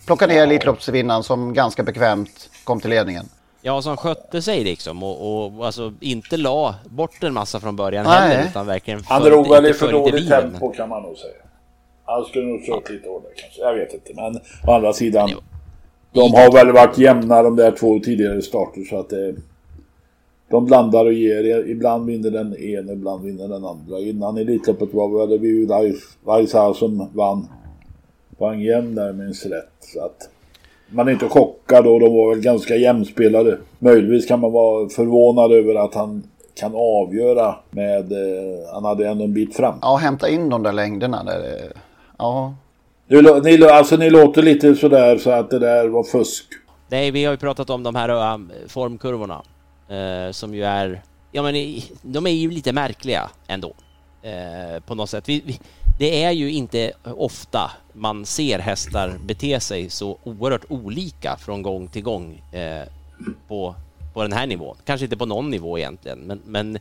[0.06, 3.28] Plocka ner Elitloppsvinnaren som ganska bekvämt kom till ledningen.
[3.62, 8.04] Ja, som skötte sig liksom och, och alltså inte la bort en massa från början
[8.04, 8.28] Nej.
[8.28, 11.34] heller utan verkligen Han drog väl i för dåligt tempo kan man nog säga.
[12.04, 13.60] Han skulle nog kört lite hårdare kanske.
[13.60, 14.14] Jag vet inte.
[14.14, 15.30] Men å andra sidan.
[16.12, 19.34] De har väl varit jämna de där två tidigare starter så att det,
[20.48, 21.68] de blandar och ger.
[21.68, 23.98] Ibland vinner den ena, ibland vinner den andra.
[23.98, 25.66] Innan Elitloppet var det vi
[26.24, 27.48] Vaisa som vann.
[28.38, 29.72] Vang jämn där minns rätt.
[29.80, 30.28] Så att
[30.90, 33.58] man är inte chockad och de var väl ganska jämspelade.
[33.78, 36.22] Möjligtvis kan man vara förvånad över att han
[36.54, 38.12] kan avgöra med...
[38.12, 39.74] Eh, han hade ändå en bit fram.
[39.82, 41.24] Ja, hämta in de där längderna.
[41.24, 41.72] Där,
[42.18, 42.54] ja.
[43.06, 46.46] Du, ni, alltså ni låter lite sådär så att det där var fusk.
[46.88, 49.42] Nej, vi har ju pratat om de här um, formkurvorna.
[49.90, 51.02] Uh, som ju är...
[51.32, 51.54] Ja, men
[52.02, 53.68] de är ju lite märkliga ändå.
[53.68, 55.28] Uh, på något sätt.
[55.28, 55.60] Vi, vi,
[56.00, 61.88] det är ju inte ofta man ser hästar bete sig så oerhört olika från gång
[61.88, 62.82] till gång eh,
[63.48, 63.74] på,
[64.14, 64.76] på den här nivån.
[64.84, 66.78] Kanske inte på någon nivå egentligen, men, men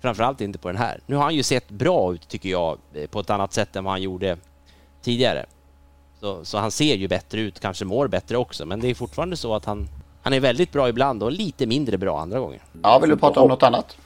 [0.00, 1.00] framförallt inte på den här.
[1.06, 3.84] Nu har han ju sett bra ut tycker jag eh, på ett annat sätt än
[3.84, 4.36] vad han gjorde
[5.02, 5.46] tidigare.
[6.20, 9.36] Så, så han ser ju bättre ut, kanske mår bättre också, men det är fortfarande
[9.36, 9.88] så att han,
[10.22, 12.60] han är väldigt bra ibland och lite mindre bra andra gånger.
[12.82, 13.96] Ja, vill du prata om något annat?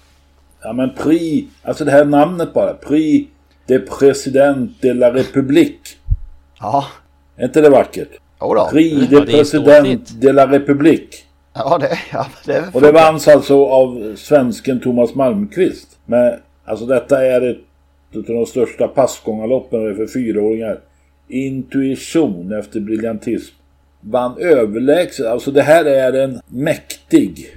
[0.61, 3.29] Ja, men Pri, alltså det här namnet bara, Pri
[3.73, 5.97] de President de la République.
[6.61, 6.85] Ja.
[7.37, 8.09] Är inte det vackert?
[8.41, 8.69] Jodå.
[8.71, 11.25] Prix de ja, President de la République.
[11.55, 15.89] Ja, det, ja, det Och det vanns alltså av svensken Thomas Malmqvist.
[16.07, 20.81] Men alltså detta är ett av de största passgångarloppen för fyraåringar.
[21.29, 23.55] Intuition efter briljantism.
[24.01, 25.27] vann överlägset.
[25.27, 27.55] Alltså det här är en mäktig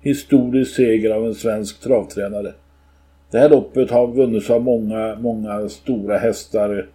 [0.00, 2.52] historisk seger av en svensk travtränare.
[3.32, 6.86] Det här loppet har vunnits av många, många stora hästar.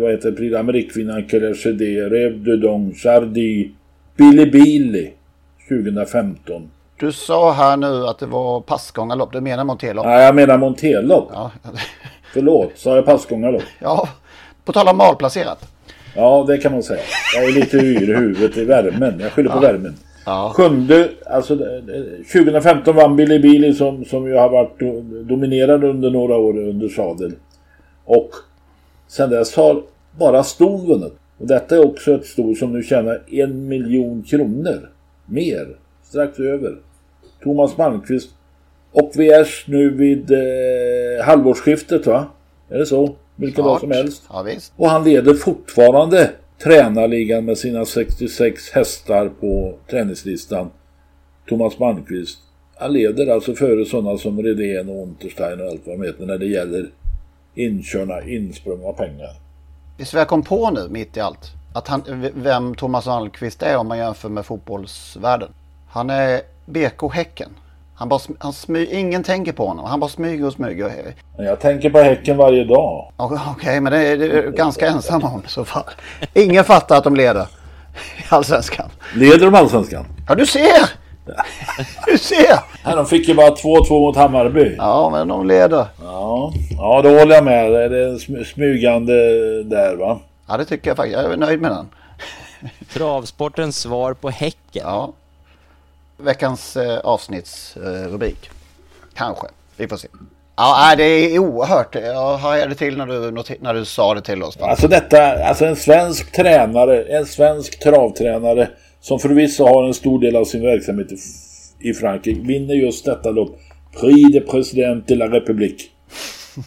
[0.00, 3.70] Vad heter Prix d'Amérique-vinnaren Colère Rev de Dong, Chardy,
[4.16, 5.10] Billy Billy
[5.68, 6.70] 2015.
[7.00, 9.32] Du sa här nu att det var passgångarlopp.
[9.32, 10.06] Du menar monterlopp?
[10.06, 11.30] Nej, jag menar monterlopp.
[11.32, 11.50] Ja.
[12.32, 13.62] Förlåt, sa jag passgångarlopp?
[13.78, 14.08] Ja,
[14.64, 15.68] på tal om malplacerat.
[16.16, 17.02] Ja, det kan man säga.
[17.34, 19.20] Jag är lite yr i huvudet i värmen.
[19.20, 19.54] Jag skyller ja.
[19.54, 19.96] på värmen.
[20.26, 20.52] Ja.
[20.56, 21.56] Sjunde, alltså
[22.32, 24.78] 2015 vann Billy Billy som, som ju har varit
[25.28, 27.32] dominerad under några år under sadel.
[28.04, 28.30] Och
[29.08, 29.82] sen dess har
[30.18, 31.12] bara ston vunnit.
[31.38, 34.90] Och detta är också ett sto som nu tjänar en miljon kronor.
[35.26, 35.76] Mer.
[36.02, 36.76] Strax över.
[37.42, 38.30] Thomas Malmqvist.
[38.92, 42.26] Och vi är nu vid eh, halvårsskiftet va?
[42.68, 43.14] Är det så?
[43.36, 44.22] Vilken dag som helst.
[44.28, 44.46] Ja.
[44.76, 46.30] Och han leder fortfarande
[46.62, 50.70] tränarligan med sina 66 hästar på träningslistan.
[51.48, 52.38] Thomas Malmqvist.
[52.76, 56.38] Han leder alltså före sådana som Redén och Unterstein och allt vad de heter när
[56.38, 56.90] det gäller
[57.54, 59.30] inkörna, insprungna pengar.
[59.98, 63.88] Visst jag kom på nu mitt i allt att han, vem Thomas Malmqvist är om
[63.88, 65.48] man jämför med fotbollsvärlden.
[65.88, 67.50] Han är BK Häcken.
[68.02, 69.84] Han bara, han smy, ingen tänker på honom.
[69.84, 71.14] Han bara smyger och smyger.
[71.38, 73.12] Jag tänker på Häcken varje dag.
[73.16, 75.84] Okej, okay, men det är, det är ganska ensam om i så fall.
[76.34, 78.90] Ingen fattar att de leder i Allsvenskan.
[79.14, 80.06] Leder de Allsvenskan?
[80.28, 80.90] Ja, du ser!
[82.06, 82.60] Du ser!
[82.84, 84.74] Nej, de fick ju bara 2-2 mot Hammarby.
[84.78, 85.86] Ja, men de leder.
[86.02, 87.70] Ja, ja då håller jag med.
[87.70, 89.12] Det är smygande
[89.62, 90.18] där va?
[90.48, 91.22] Ja, det tycker jag faktiskt.
[91.22, 91.88] Jag är nöjd med den.
[92.92, 94.82] Travsportens svar på Häcken.
[94.84, 95.12] Ja.
[96.22, 98.50] Veckans eh, avsnittsrubrik.
[99.14, 99.46] Kanske.
[99.76, 100.08] Vi får se.
[100.56, 101.94] Ja, det är oerhört.
[101.94, 103.30] Jag hajade till när du,
[103.60, 104.56] när du sa det till oss.
[104.60, 108.68] Alltså detta, alltså en svensk tränare, en svensk travtränare
[109.00, 111.06] som förvisso har en stor del av sin verksamhet
[111.80, 113.58] i Frankrike, vinner just detta lopp.
[114.00, 115.82] Prix de President de la République.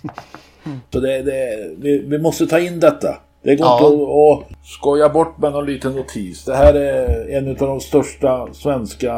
[0.93, 3.17] Så det, det, vi, vi måste ta in detta.
[3.45, 3.75] Det går ja.
[3.75, 6.45] inte att, skoja bort med någon liten notis.
[6.45, 9.13] Det här är en av de största svenska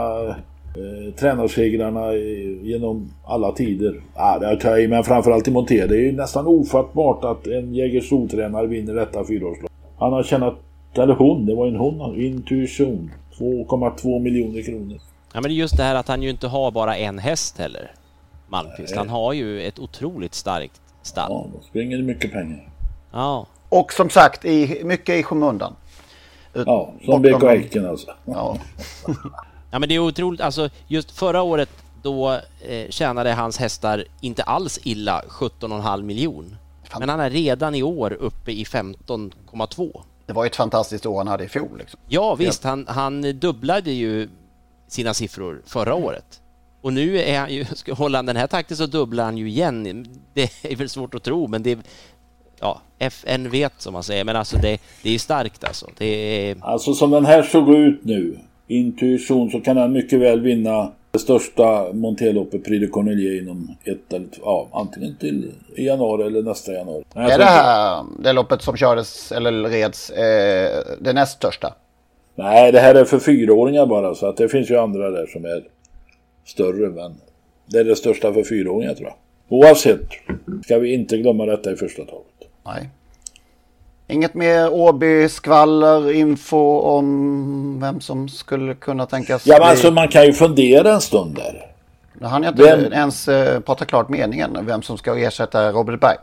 [0.78, 2.13] eh, tränarsegrarna
[2.62, 4.02] genom alla tider.
[4.16, 5.88] Ja, det tar jag i, men framförallt i Monté.
[5.88, 9.72] Det är ju nästan ofattbart att en Jägersro-tränare vinner detta fyraårslopp.
[9.98, 10.56] Han har tjänat,
[10.94, 13.12] eller hon, det var en hon, intuition.
[13.40, 14.98] 2,2 miljoner kronor.
[15.34, 17.92] Ja men just det här att han ju inte har bara en häst heller.
[18.48, 18.96] Malmqvist.
[18.96, 21.32] Han har ju ett otroligt starkt stall.
[21.32, 22.70] Ja, då springer det mycket pengar.
[23.12, 23.46] Ja.
[23.70, 25.76] Och som sagt, i, mycket i skymundan.
[26.54, 28.12] Ja, som BK Häcken alltså.
[28.26, 28.58] Ja.
[29.72, 31.70] ja men det är otroligt, alltså just förra året
[32.02, 32.32] då
[32.68, 36.56] eh, tjänade hans hästar inte alls illa 17,5 miljon.
[37.00, 40.02] Men han är redan i år uppe i 15,2.
[40.26, 41.78] Det var ett fantastiskt år han hade i fjol.
[41.78, 42.00] Liksom.
[42.08, 44.30] Ja visst, han, han dubblade ju
[44.88, 46.42] sina siffror förra året.
[46.82, 50.06] Och nu är han ju, ska hålla den här takten så dubblar han ju igen.
[50.34, 51.80] Det är väl svårt att tro, men det,
[52.60, 55.88] ja, FN vet som man säger, men alltså det, det är starkt alltså.
[55.98, 56.06] Det
[56.50, 56.56] är...
[56.62, 61.20] Alltså som den här såg ut nu, intuition, så kan han mycket väl vinna det
[61.20, 66.41] största Monteloppet Prix de Cornelier inom ett eller två, ja, antingen till i januari eller
[66.41, 67.04] nästa januari.
[67.13, 71.74] Är det här det loppet som kördes eller reds eh, det näst största?
[72.36, 75.46] Nej, det här är för fyraåringar bara så att det finns ju andra där som
[75.46, 75.63] är
[76.46, 77.15] större men
[77.65, 79.15] det är det största för fyraåringar tror jag.
[79.50, 80.10] Oavsett
[80.63, 82.37] ska vi inte glömma detta i första taget.
[82.68, 82.90] Nej.
[84.08, 90.26] Inget mer Åby-skvaller, info om vem som skulle kunna tänkas Ja, men alltså man kan
[90.26, 91.72] ju fundera en stund där.
[92.14, 92.94] Nu hann jag inte vem...
[92.94, 96.18] ens uh, prata klart meningen, vem som ska ersätta Robert Berg.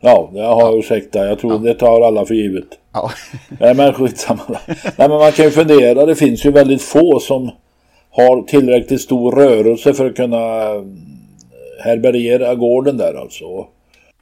[0.00, 1.26] Ja, jag har ursäkta.
[1.26, 1.58] Jag tror ja.
[1.58, 2.68] det tar alla för givet.
[2.92, 3.10] Ja.
[3.60, 4.42] Nej, men skitsamma.
[4.66, 6.06] Nej, men man kan ju fundera.
[6.06, 7.50] Det finns ju väldigt få som
[8.10, 10.82] har tillräckligt stor rörelse för att kunna eh,
[11.84, 13.66] härbärgera gården där alltså.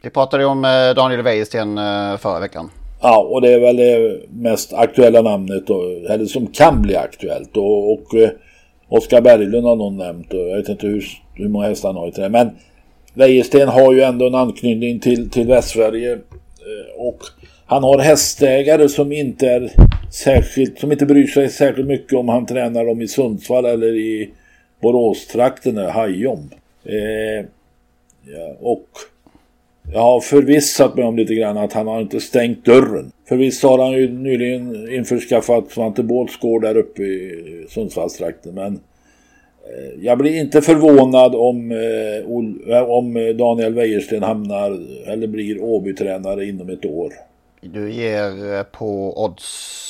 [0.02, 2.70] Vi pratade ju om eh, Daniel Wäjersten eh, förra veckan.
[3.00, 7.56] Ja, och det är väl det mest aktuella namnet, då, eller som kan bli aktuellt.
[7.56, 8.30] Och, och eh,
[8.88, 12.08] Oskar Berglund har någon nämnt, och jag vet inte hur, hur många hästar han har
[12.08, 12.28] i trä.
[12.28, 12.50] Men
[13.14, 16.18] Wäjersten har ju ändå en anknytning till, till Västsverige.
[16.96, 17.18] Och
[17.66, 19.72] han har hästägare som inte är
[20.12, 24.30] särskilt, som inte bryr sig särskilt mycket om han tränar dem i Sundsvall eller i
[24.80, 26.50] Boråstrakten, Hajom.
[26.84, 27.46] Eh,
[28.24, 28.86] ja, och
[29.92, 33.12] jag har förvissat mig om lite grann att han har inte stängt dörren.
[33.28, 38.54] Förvisso har han ju nyligen införskaffat Svante Båths gård där uppe i Sundsvallstrakten.
[38.54, 44.70] Men eh, jag blir inte förvånad om, eh, eh, om Daniel Wäjersten hamnar
[45.06, 47.12] eller blir Åby-tränare inom ett år.
[47.60, 49.82] Du ger på odds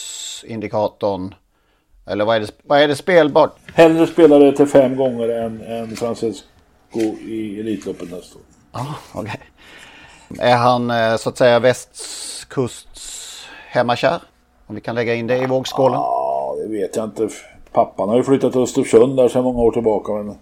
[0.43, 1.35] oddsindikatorn?
[2.07, 3.57] Eller vad är det, vad är det spelbart?
[3.75, 8.45] Hellre spelar det till fem gånger än, än Francesco i Elitloppet nästa år.
[8.73, 9.41] Ja, okej.
[10.39, 14.21] Är han eh, så att säga västkusts hemmakär?
[14.67, 16.01] Om vi kan lägga in det i vågskålen?
[16.01, 17.29] Ja, det vet jag inte.
[17.73, 20.13] Pappan har ju flyttat till Östersund där sedan många år tillbaka.
[20.13, 20.35] Men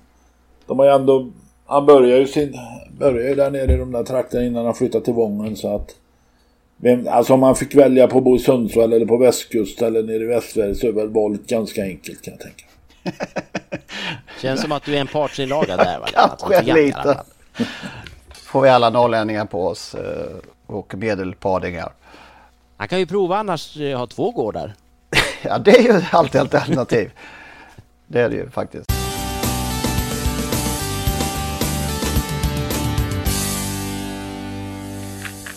[0.66, 1.30] de har ju ändå...
[1.66, 2.58] Han började ju sin...
[2.98, 5.94] Började där nere i de där trakterna innan han flyttade till Vången så att...
[6.76, 10.02] Vem, alltså om man fick välja på att bo i Sundsvall eller på västkust eller
[10.02, 12.64] nere i Västsverige så är väl valet ganska enkelt kan jag tänka.
[14.40, 16.06] Känns som att du är en partsinlaga där va?
[16.50, 17.18] Kanske lite.
[18.50, 20.36] Får vi alla norrlänningar på oss eh,
[20.66, 21.92] och medelpadingar.
[22.76, 24.74] Han kan ju prova annars eh, ha två gårdar.
[25.42, 27.10] ja, det är ju alltid ett alternativ.
[28.06, 28.92] Det är det ju faktiskt.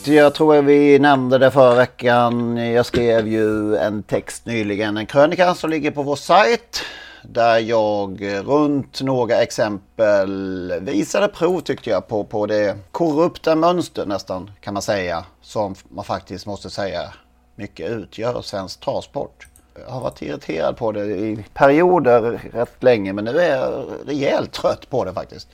[0.05, 2.57] Jag tror vi nämnde det förra veckan.
[2.57, 6.83] Jag skrev ju en text nyligen, en krönika som ligger på vår sajt.
[7.29, 14.51] Där jag runt några exempel visade prov tyckte jag på, på det korrupta mönster nästan
[14.61, 15.25] kan man säga.
[15.41, 17.13] Som man faktiskt måste säga
[17.55, 19.47] mycket utgör svensk travsport.
[19.85, 22.21] Jag har varit irriterad på det i perioder
[22.53, 25.47] rätt länge men nu är jag rejält trött på det faktiskt.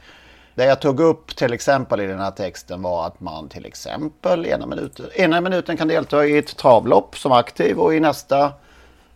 [0.56, 4.46] Det jag tog upp till exempel i den här texten var att man till exempel
[4.46, 8.54] ena minuten, ena minuten kan delta i ett travlopp som aktiv och i nästa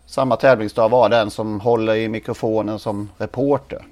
[0.05, 3.85] samma tävlingsdag vara den som håller i mikrofonen som reporter.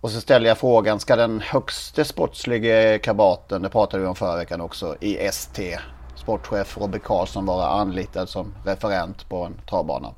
[0.00, 4.36] Och så ställer jag frågan, ska den högste sportsliga kabaten, det pratade vi om förra
[4.36, 5.78] veckan också, i ST,
[6.16, 10.14] sportchef Robert Karlsson vara anlitad som referent på en travbana?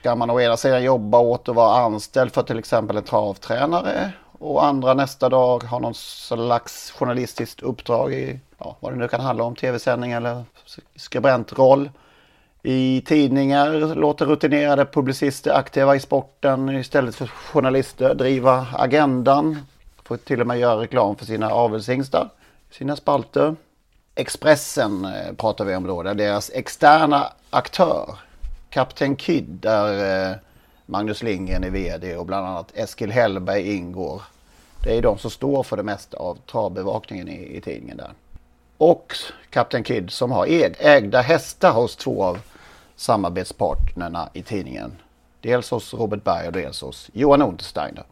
[0.00, 4.12] Ska man å ena sidan jobba åt att vara anställd för till exempel en travtränare
[4.38, 9.20] och andra nästa dag ha någon slags journalistiskt uppdrag i ja, vad det nu kan
[9.20, 10.44] handla om, tv-sändning eller
[10.96, 11.90] skribentroll.
[12.64, 19.58] I tidningar låter rutinerade publicister aktiva i sporten istället för journalister driva agendan.
[20.04, 22.28] Får till och med göra reklam för sina avelshingstar,
[22.70, 23.56] sina spalter.
[24.14, 28.14] Expressen eh, pratar vi om då, där deras externa aktör,
[28.70, 30.36] Kapten Kid, där eh,
[30.86, 34.22] Magnus Lindgren är vd och bland annat Eskil Hellberg ingår.
[34.84, 38.10] Det är de som står för det mesta av travbevakningen i, i tidningen där.
[38.76, 39.14] Och
[39.50, 40.46] Kapten Kid som har
[40.78, 42.38] ägda hästar hos två av
[43.02, 44.92] samarbetspartnerna i tidningen.
[45.40, 48.04] Dels hos Robert Berg och dels hos Johan Untersteiner.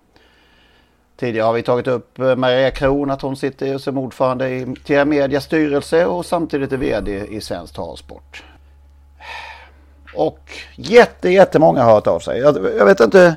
[1.16, 5.04] Tidigare har vi tagit upp eh, Maria Kron att hon sitter som ordförande i TR
[5.04, 8.44] Medias styrelse och samtidigt är VD i Svensk Talsport.
[10.14, 10.40] Och
[10.76, 12.40] jätte, jättemånga har hört av sig.
[12.40, 13.36] Jag, jag vet inte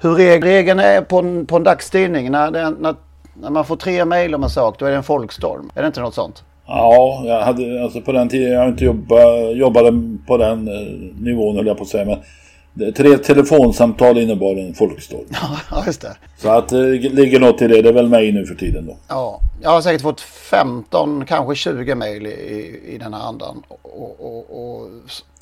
[0.00, 2.30] hur regeln är på en, på en dagstidning.
[2.30, 2.94] När, när,
[3.34, 5.70] när man får tre mejl om en sak då är det en folkstorm.
[5.74, 6.44] Är det inte något sånt?
[6.74, 9.92] Ja, jag hade alltså på den tiden jag inte jobbat, jobbade
[10.26, 12.04] på den eh, nivån höll jag på att säga.
[12.04, 15.24] Men tre telefonsamtal innebar en folkstorm.
[15.70, 16.16] Ja, just det.
[16.36, 17.82] Så att det ligger något i det.
[17.82, 18.96] Det är väl mig nu för tiden då.
[19.08, 23.62] Ja, jag har säkert fått 15, kanske 20 mejl i, i den här andan.
[23.68, 24.88] Och, och, och,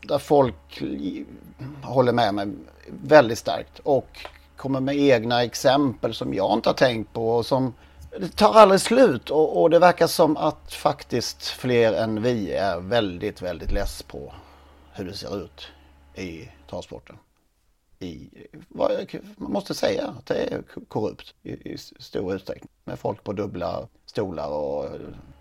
[0.02, 0.82] där folk
[1.82, 2.46] håller med mig
[3.04, 3.78] väldigt starkt.
[3.82, 4.18] Och
[4.56, 7.30] kommer med egna exempel som jag inte har tänkt på.
[7.30, 7.74] Och som
[8.18, 12.80] det tar aldrig slut och, och, det verkar som att faktiskt fler än vi är
[12.80, 14.32] väldigt, väldigt less på
[14.92, 15.68] hur det ser ut
[16.14, 17.16] i transporten.
[17.98, 18.28] I,
[19.36, 22.68] man måste säga att det är korrupt i, i stor utsträckning.
[22.84, 24.86] Med folk på dubbla stolar och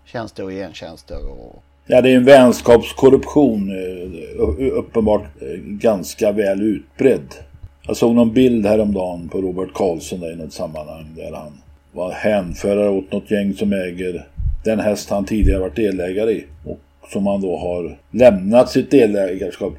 [0.04, 1.30] tjänster och gentjänster.
[1.30, 1.62] Och...
[1.86, 7.34] Ja, det är en vänskapskorruption eh, uppenbart eh, ganska väl utbredd.
[7.82, 11.52] Jag såg någon bild häromdagen på Robert Karlsson i något sammanhang där han
[11.92, 14.26] var hänförare åt något gäng som äger
[14.64, 16.46] den häst han tidigare varit delägare i.
[16.64, 16.80] Och
[17.12, 19.72] som han då har lämnat sitt delägarskap,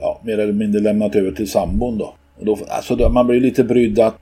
[0.00, 2.14] ja, mer eller mindre lämnat över till sambon då.
[2.38, 4.16] Och då alltså då, man blir lite brydd att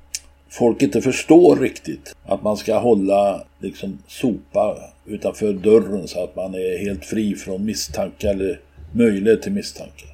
[0.51, 6.55] folk inte förstår riktigt att man ska hålla liksom sopa utanför dörren så att man
[6.55, 8.61] är helt fri från misstankar eller
[8.93, 10.09] möjlighet till misstankar.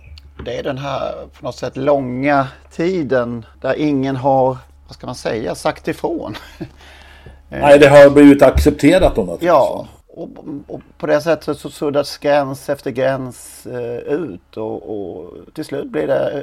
[0.45, 4.57] Det är den här på något sätt långa tiden där ingen har,
[4.87, 6.35] vad ska man säga, sagt ifrån.
[7.61, 9.49] Nej, det har blivit accepterat då naturligtvis.
[9.49, 10.29] Ja, och,
[10.67, 15.91] och, på det sättet så suddas gräns efter gräns eh, ut och, och, till slut
[15.91, 16.41] blir det, eh,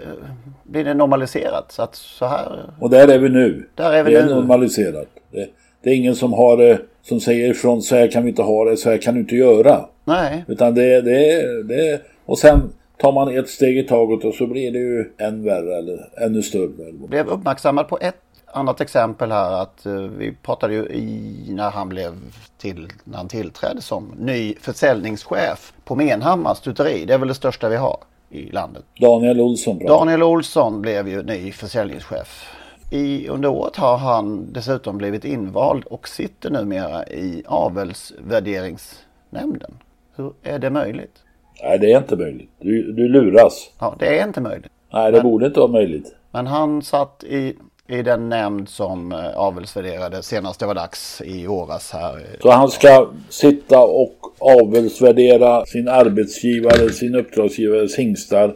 [0.64, 1.72] blir det normaliserat.
[1.72, 2.70] Så att så här...
[2.80, 3.68] Och där är vi nu.
[3.76, 4.32] Där är vi det nu.
[4.32, 5.08] är normaliserat.
[5.32, 5.48] Det,
[5.84, 8.66] det, är ingen som har det, som säger ifrån så här kan vi inte ha
[8.66, 9.86] det, så här kan du inte göra.
[10.04, 10.46] Nej.
[10.48, 14.72] Utan det, det, det och sen tar man ett steg i taget och så blir
[14.72, 16.70] det ju än värre eller ännu större.
[16.78, 18.16] Jag blev uppmärksammad på ett
[18.54, 22.14] annat exempel här att uh, vi pratade ju i när han blev
[22.58, 27.06] till, när han tillträdde som ny försäljningschef på Menhammars stuteri.
[27.06, 27.98] Det är väl det största vi har.
[28.30, 28.84] i landet.
[29.02, 29.78] Daniel Olsson.
[29.78, 29.88] Bra.
[29.88, 32.50] Daniel Olsson blev ju ny försäljningschef.
[32.92, 39.72] I, under året har han dessutom blivit invald och sitter numera i avelsvärderingsnämnden.
[40.16, 41.16] Hur är det möjligt?
[41.64, 42.52] Nej, det är inte möjligt.
[42.60, 43.72] Du, du luras.
[43.80, 44.72] Ja, det är inte möjligt.
[44.94, 46.16] Nej, det men, borde inte vara möjligt.
[46.32, 47.56] Men han satt i,
[47.92, 52.26] i den nämnd som eh, avelsvärderade senast det var dags i åras här.
[52.42, 58.56] Så han ska sitta och avelsvärdera sin arbetsgivare, sin uppdragsgivares hingstar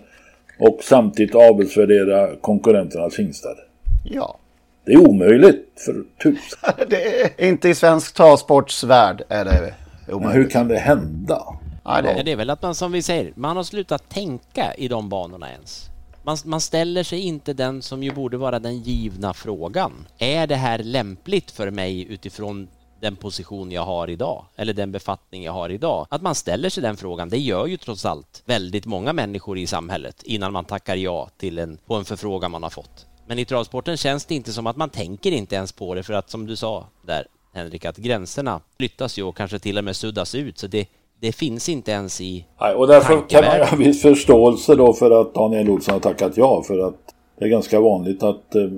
[0.59, 3.55] och samtidigt avelsvärdera konkurrenternas hingstar?
[4.03, 4.37] Ja.
[4.85, 6.87] Det är omöjligt för tusan.
[6.89, 9.73] det är inte i svensk travsportsvärld är det omöjligt.
[10.07, 11.41] Men hur kan det hända?
[11.83, 12.21] Ja, det...
[12.25, 15.51] det är väl att man som vi säger, man har slutat tänka i de banorna
[15.51, 15.89] ens.
[16.25, 20.07] Man, man, ställer sig inte den som ju borde vara den givna frågan.
[20.17, 22.67] Är det här lämpligt för mig utifrån
[23.01, 26.07] den position jag har idag eller den befattning jag har idag?
[26.09, 29.67] Att man ställer sig den frågan, det gör ju trots allt väldigt många människor i
[29.67, 33.05] samhället innan man tackar ja till en, på en förfrågan man har fått.
[33.27, 36.13] Men i travsporten känns det inte som att man tänker inte ens på det för
[36.13, 39.95] att som du sa där Henrik, att gränserna flyttas ju och kanske till och med
[39.95, 40.87] suddas ut så det,
[41.19, 45.21] det finns inte ens i Nej, Och därför kan man ha viss förståelse då för
[45.21, 48.69] att Daniel Olsson har tackat ja för att det är ganska vanligt att, eh,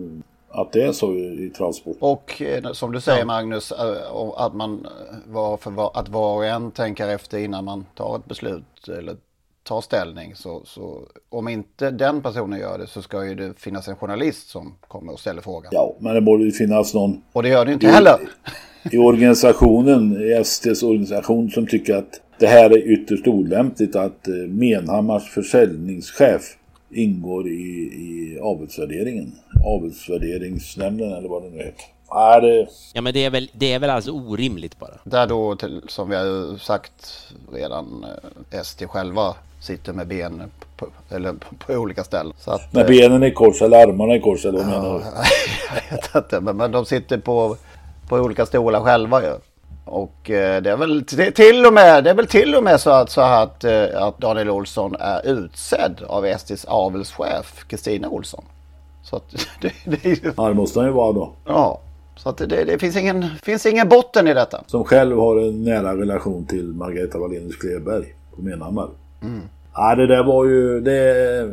[0.49, 1.97] att det är så i, travsport.
[1.99, 3.25] Och eh, som du säger ja.
[3.25, 4.88] Magnus, eh, att man
[5.27, 9.15] var för att var och en tänker efter innan man tar ett beslut eller
[9.63, 10.35] tar ställning.
[10.35, 14.49] Så, så om inte den personen gör det så ska ju det finnas en journalist
[14.49, 15.69] som kommer och ställer frågan.
[15.71, 17.21] Ja, men det borde ju finnas någon.
[17.33, 18.19] Och det gör det inte i, heller.
[18.91, 24.33] I organisationen, i STs organisation som tycker att det här är ytterst olämpligt att eh,
[24.33, 26.57] Menhammars försäljningschef
[26.89, 29.31] ingår i, i avelsvärderingen.
[29.65, 31.85] Avelsvärderingsnämnden eller vad det nu heter.
[32.09, 32.67] Ja, det...
[32.93, 34.93] ja men det är, väl, det är väl alltså orimligt bara.
[35.03, 38.05] Där då, till, som vi har sagt redan,
[38.51, 40.43] eh, ST själva sitter med ben
[40.77, 42.33] på, eller på, olika ställen.
[42.38, 45.03] Så att, med benen i kors eller armarna i kors eller vad menar du?
[45.89, 47.57] Jag vet inte, men, men de sitter på,
[48.09, 49.33] på olika stolar själva ju.
[49.88, 52.89] Och eh, det är väl till och med, det är väl till och med så
[52.89, 58.43] att, så att, eh, att Daniel Olsson är utsedd av STs avelschef Kristina Olsson.
[59.03, 60.33] Så att det, det ju...
[60.38, 61.31] Ja, det måste han ju vara då.
[61.45, 61.79] Ja,
[62.15, 64.63] så att det, det, finns, ingen, finns ingen botten i detta.
[64.67, 68.89] Som själv har en nära relation till Margareta Wallenius Kleberg på Menhammar.
[69.21, 69.41] Mm.
[69.73, 70.81] Ja, det där var ju...
[70.81, 71.51] Det...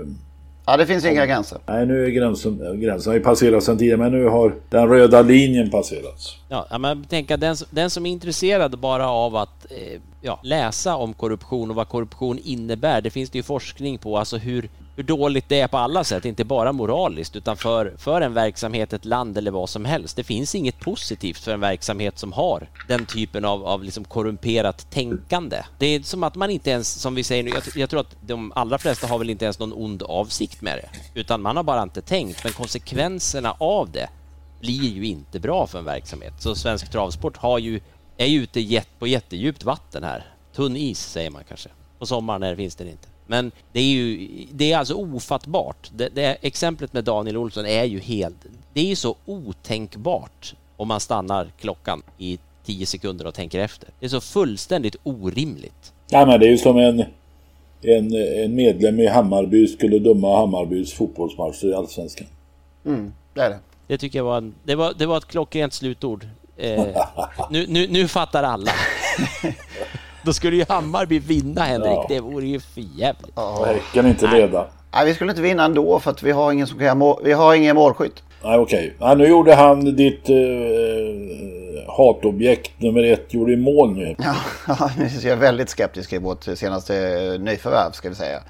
[0.66, 1.58] Ja, det finns inga gränser.
[1.66, 5.22] Nej, nu är gränsen, gränsen har ju passerat sedan tidigare, men nu har den röda
[5.22, 6.36] linjen passerats.
[6.48, 10.96] Ja, men tänk att den, den som är intresserad bara av att eh, ja, läsa
[10.96, 15.02] om korruption och vad korruption innebär, det finns det ju forskning på, alltså hur, hur
[15.02, 19.04] dåligt det är på alla sätt, inte bara moraliskt utan för, för en verksamhet, ett
[19.04, 20.16] land eller vad som helst.
[20.16, 24.90] Det finns inget positivt för en verksamhet som har den typen av, av liksom korrumperat
[24.90, 25.56] tänkande.
[25.78, 28.16] Det är som att man inte ens, som vi säger nu, jag, jag, tror att
[28.20, 31.62] de allra flesta har väl inte ens någon ond avsikt med det, utan man har
[31.62, 34.08] bara inte tänkt, men konsekvenserna av det
[34.64, 36.34] blir ju inte bra för en verksamhet.
[36.38, 37.80] Så svensk travsport har ju,
[38.16, 40.26] är ju ute på jättedjupt vatten här.
[40.52, 41.68] Tunn is säger man kanske.
[41.98, 43.08] På sommaren finns den inte.
[43.26, 45.90] Men det är ju det är alltså ofattbart.
[45.96, 48.36] Det, det, exemplet med Daniel Olsson är ju helt...
[48.72, 53.88] Det är ju så otänkbart om man stannar klockan i tio sekunder och tänker efter.
[54.00, 55.92] Det är så fullständigt orimligt.
[56.10, 57.04] Ja, men det är ju som en,
[57.82, 62.26] en, en medlem i Hammarby skulle döma Hammarbys fotbollsmatcher i Allsvenskan.
[62.86, 63.58] Mm, det är det.
[63.86, 66.26] Det tycker jag var, en, det var, det var ett klockrent slutord.
[66.56, 66.84] Eh,
[67.50, 68.72] nu, nu, nu fattar alla.
[70.22, 71.90] Då skulle ju Hammarby vinna Henrik.
[71.90, 72.06] Ja.
[72.08, 73.32] Det vore ju för jävligt.
[73.34, 73.66] Ja.
[73.66, 74.66] Häcken inte leda.
[74.92, 77.32] Nej, vi skulle inte vinna ändå för att vi har ingen som kan mål, Vi
[77.32, 78.22] har ingen målskytt.
[78.44, 78.94] Nej, okej.
[78.98, 79.14] Okay.
[79.14, 80.36] nu gjorde han ditt eh,
[81.96, 84.16] hatobjekt nummer ett gjorde i mål nu.
[84.18, 84.34] Ja,
[85.22, 86.94] jag är väldigt skeptisk i vårt senaste
[87.40, 88.40] nyförvärv ska vi säga.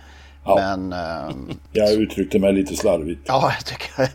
[0.44, 0.54] Ja.
[0.54, 0.92] Men...
[0.92, 3.20] Ähm, jag uttryckte mig lite slarvigt.
[3.26, 4.08] Ja, jag tycker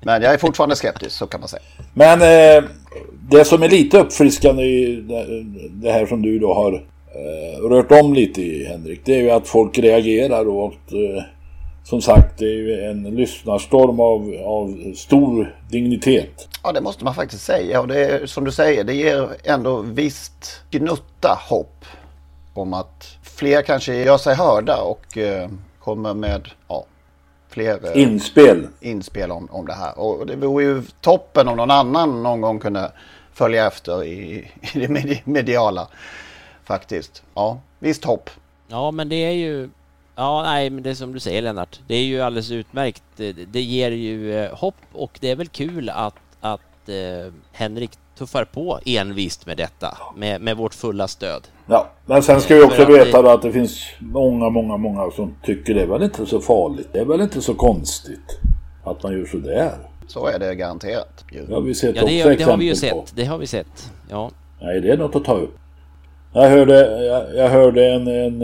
[0.00, 1.62] Men jag är fortfarande skeptisk, så kan man säga.
[1.94, 2.64] Men eh,
[3.30, 5.04] det som är lite uppfriskande i
[5.70, 9.30] det här som du då har eh, rört om lite i Henrik, det är ju
[9.30, 11.22] att folk reagerar och att, eh,
[11.84, 16.48] som sagt, det är ju en lyssnarstorm av, av stor dignitet.
[16.62, 17.80] Ja, det måste man faktiskt säga.
[17.80, 21.84] Och det är som du säger, det ger ändå visst gnutta hopp
[22.54, 26.84] om att fler kanske gör sig hörda och eh, kommer med ja,
[27.52, 29.98] fler eh, inspel, inspel om, om det här.
[29.98, 32.92] Och det vore ju toppen om någon annan någon gång kunde
[33.32, 35.88] följa efter i, i det mediala
[36.64, 37.22] faktiskt.
[37.34, 38.30] Ja, visst hopp.
[38.68, 39.68] Ja, men det är ju
[40.14, 41.80] Ja, nej, men det är som du säger Lennart.
[41.86, 43.02] Det är ju alldeles utmärkt.
[43.16, 47.90] Det, det ger ju eh, hopp och det är väl kul att, att eh, Henrik
[48.18, 51.48] tuffar på envist med detta, med, med vårt fulla stöd.
[51.66, 55.34] Ja, men sen ska vi också veta då att det finns många, många, många som
[55.42, 56.88] tycker det är väl inte så farligt.
[56.92, 58.40] Det är väl inte så konstigt
[58.84, 59.72] att man gör sådär.
[60.06, 61.24] Så är det garanterat.
[61.48, 62.92] Det har vi sett ja, också det, det har vi ju sett.
[62.92, 63.04] på.
[63.14, 63.92] Det har vi sett.
[64.10, 64.30] Ja.
[64.60, 65.58] Nej, det är något att ta upp.
[66.34, 68.42] Jag hörde, jag, jag hörde en, en,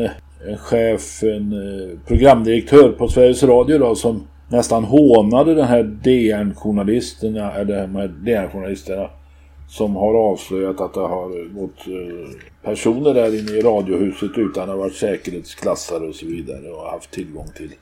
[0.48, 7.52] en chef, en eh, programdirektör på Sveriges Radio då som nästan hånade den här DN-journalisterna,
[7.52, 9.10] eller de här DN-journalisterna
[9.68, 14.68] som har avslöjat att det har gått eh, personer där inne i radiohuset utan att
[14.68, 17.72] ha varit säkerhetsklassade och så vidare och haft tillgång till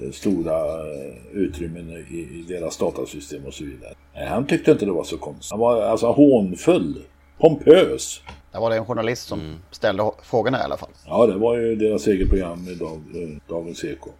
[0.00, 3.94] eh, stora eh, utrymmen i, i deras datasystem och så vidare.
[4.14, 5.50] Nej, han tyckte inte det var så konstigt.
[5.50, 7.02] Han var alltså hånfull,
[7.38, 8.20] pompös.
[8.52, 10.90] Det var det en journalist som ställde frågorna i alla fall.
[11.06, 13.00] Ja, det var ju deras eget program i dag,
[13.48, 14.10] Dagens Eko.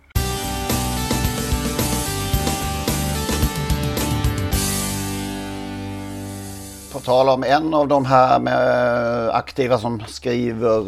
[6.93, 10.83] På tal om en av de här med aktiva som skriver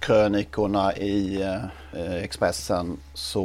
[0.00, 1.42] krönikorna i
[1.92, 3.40] eh, Expressen så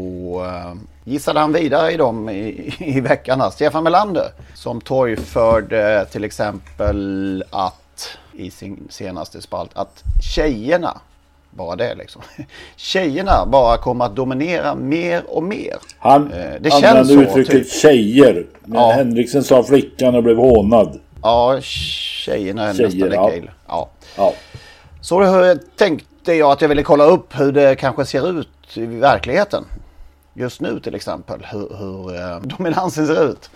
[0.45, 3.41] eh, gissade han vidare i dem i, i veckan.
[3.41, 3.49] här.
[3.49, 10.03] Stefan Melander som torgförde till exempel att i sin senaste spalt att
[10.36, 10.97] tjejerna
[11.49, 12.22] bara det liksom.
[12.76, 15.76] Tjejerna bara kommer att dominera mer och mer.
[15.99, 17.72] Han Eh, det känns använde så, uttrycket typ.
[17.82, 18.45] tjejer.
[18.66, 18.91] Men Ja.
[18.91, 20.99] Henriksen sa flickan och blev hånad.
[21.26, 23.26] Ja, tjejerna är Tjejer, nästan ja.
[23.28, 23.51] lika illa.
[23.67, 23.89] Ja.
[24.17, 24.34] Ja.
[25.01, 28.47] Så då tänkte jag att jag ville kolla upp hur det kanske ser ut
[28.78, 29.65] i verkligheten.
[30.34, 33.49] Just nu till exempel, hur, hur eh, dominansen ser ut.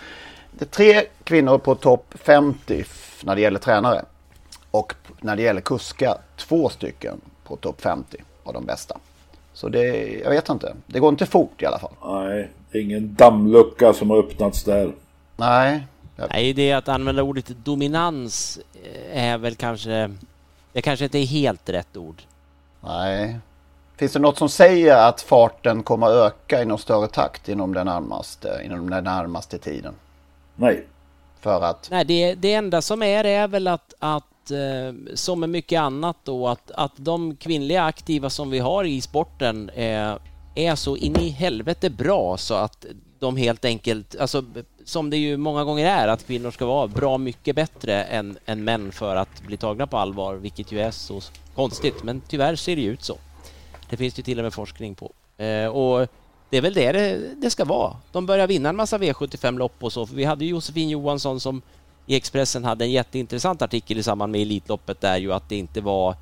[0.52, 4.06] Det är tre kvinnor på topp 50 f- när det gäller tränare.
[4.72, 8.98] Och när det gäller kuskar, två stycken på topp 50 av de bästa.
[9.54, 10.74] Så det, jag vet inte.
[10.86, 11.92] Det går inte fort i alla fall.
[12.06, 14.92] Nej, ingen dammlucka som har öppnats där.
[15.38, 15.88] Nej.
[16.30, 20.12] Nej, det att använda ordet dominans eh, är väl kanske...
[20.74, 22.22] Det kanske inte är helt rätt ord.
[22.82, 23.40] Nej.
[23.98, 27.74] Finns det något som säger att farten kommer att öka i någon större takt inom
[27.74, 29.94] den närmaste, inom den närmaste tiden?
[30.56, 30.88] Nej.
[31.40, 31.88] För att...
[31.92, 36.18] Nej, det, det enda som är är väl att, att eh, som med mycket annat
[36.24, 40.16] då, att, att de kvinnliga aktiva som vi har i sporten eh,
[40.56, 42.86] är så in i helvete bra så att
[43.20, 44.44] de helt enkelt, alltså
[44.90, 48.64] som det ju många gånger är, att kvinnor ska vara bra mycket bättre än, än
[48.64, 51.22] män för att bli tagna på allvar, vilket ju är så
[51.56, 52.04] konstigt.
[52.04, 53.18] Men tyvärr ser det ju ut så.
[53.90, 55.12] Det finns ju till och med forskning på.
[55.44, 56.08] Eh, och
[56.50, 57.96] det är väl det, det det ska vara.
[58.12, 60.06] De börjar vinna en massa V75-lopp och så.
[60.06, 61.62] För vi hade ju Josefin Johansson som
[62.06, 65.82] i Expressen hade en jätteintressant artikel i samband med Elitloppet där ju att det inte
[65.82, 66.16] var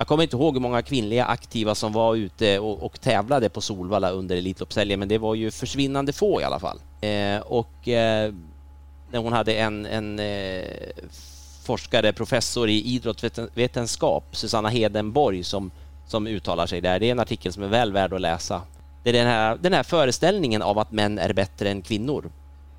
[0.00, 3.60] jag kommer inte ihåg hur många kvinnliga aktiva som var ute och, och tävlade på
[3.60, 6.80] Solvalla under Elitloppshelgen, men det var ju försvinnande få i alla fall.
[7.00, 8.34] Eh, och eh,
[9.10, 10.64] när hon hade en, en eh,
[11.64, 15.70] forskare, professor i idrottsvetenskap, Susanna Hedenborg, som,
[16.06, 16.98] som uttalar sig där.
[16.98, 18.62] Det är en artikel som är väl värd att läsa.
[19.02, 22.30] Det är den här, den här föreställningen av att män är bättre än kvinnor.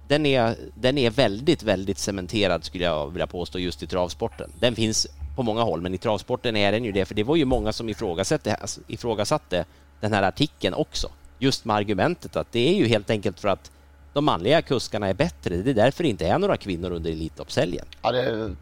[0.07, 4.51] Den är, den är väldigt, väldigt cementerad skulle jag vilja påstå just i travsporten.
[4.59, 5.07] Den finns
[5.42, 7.74] på många håll, men i travsporten är den ju det, för det var ju många
[7.74, 9.66] som ifrågasatte, ifrågasatte
[10.00, 11.12] den här artikeln också.
[11.39, 13.72] Just med argumentet att det är ju helt enkelt för att
[14.14, 15.58] de manliga kuskarna är bättre.
[15.58, 17.86] Det är därför det inte är några kvinnor under Elitloppshelgen.
[18.02, 18.56] Ja, det,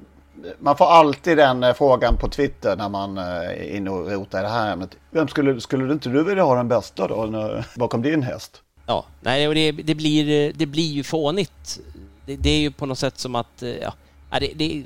[0.60, 4.40] man får alltid den eh, frågan på Twitter när man eh, är inne och rotar
[4.40, 4.98] i det här ämnet.
[5.12, 8.62] Vem skulle, skulle inte du vilja ha den bästa då bakom din häst?
[8.86, 11.80] Ja, nej, och det, det, blir, det blir ju fånigt.
[12.26, 13.64] Det, det är ju på något sätt som att...
[13.64, 14.84] eh, ja, det,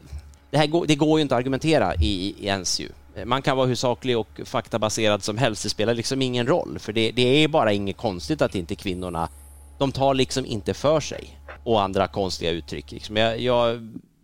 [0.53, 2.89] det, här går, det går ju inte att argumentera i, i ens ju.
[3.25, 6.79] Man kan vara hur saklig och faktabaserad som helst, det spelar liksom ingen roll.
[6.79, 9.29] För det, det är bara inget konstigt att inte kvinnorna...
[9.77, 11.39] De tar liksom inte för sig.
[11.63, 12.91] Och andra konstiga uttryck.
[12.91, 13.17] Liksom.
[13.17, 13.69] Jag, jag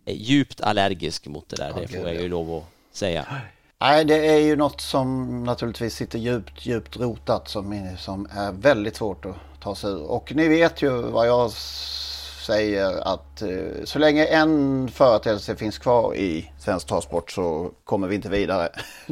[0.04, 2.64] är djupt allergisk mot det där, det får jag ju lov att
[2.96, 3.26] säga.
[3.80, 8.52] Nej, det är ju något som naturligtvis sitter djupt, djupt rotat som, är- som är
[8.52, 10.02] väldigt svårt att ta sig ur.
[10.02, 11.52] Och ni vet ju vad jag
[12.40, 18.14] säger att eh, så länge en företeelse finns kvar i svensk travsport så kommer vi
[18.14, 18.68] inte vidare.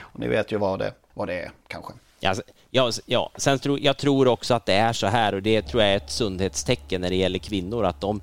[0.00, 1.92] och ni vet ju vad det, vad det är kanske.
[2.20, 2.34] Ja,
[2.70, 3.30] ja, ja.
[3.36, 5.96] Sen tror jag tror också att det är så här och det tror jag är
[5.96, 8.22] ett sundhetstecken när det gäller kvinnor att de,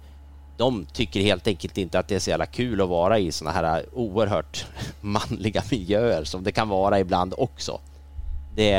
[0.58, 3.56] de tycker helt enkelt inte att det är så jävla kul att vara i sådana
[3.56, 4.66] här eh, oerhört
[5.02, 7.80] manliga miljöer som det kan vara ibland också.
[8.56, 8.72] Det,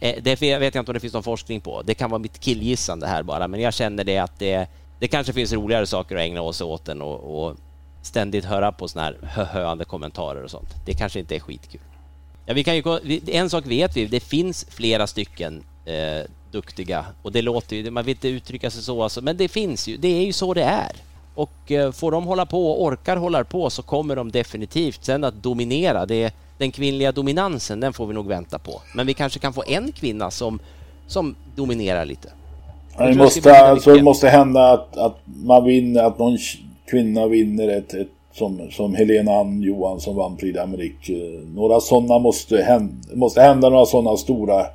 [0.00, 1.82] eh, det vet jag inte om det finns någon forskning på.
[1.82, 4.68] Det kan vara mitt killgissande här bara, men jag känner det att det,
[5.00, 7.56] det kanske finns roligare saker att ägna oss åt än att och
[8.02, 10.68] ständigt höra på såna här höhöande kommentarer och sånt.
[10.86, 11.80] Det kanske inte är skitkul.
[12.46, 17.32] Ja, vi kan ju, en sak vet vi, det finns flera stycken eh, duktiga och
[17.32, 20.08] det låter ju, man vill inte uttrycka sig så alltså, men det finns ju, det
[20.08, 20.92] är ju så det är.
[21.34, 25.24] Och eh, får de hålla på och orkar hålla på så kommer de definitivt sen
[25.24, 26.06] att dominera.
[26.06, 28.82] Det, den kvinnliga dominansen, den får vi nog vänta på.
[28.94, 30.60] Men vi kanske kan få en kvinna som,
[31.06, 32.32] som dominerar lite.
[33.08, 36.38] Det måste, alltså, det måste hända att, att man vinner, att någon
[36.90, 41.44] kvinna vinner ett, ett som, som Helena Ann Johansson vann Prix d'Amérique.
[41.54, 44.66] Några sådana måste hända, måste hända några sådana stora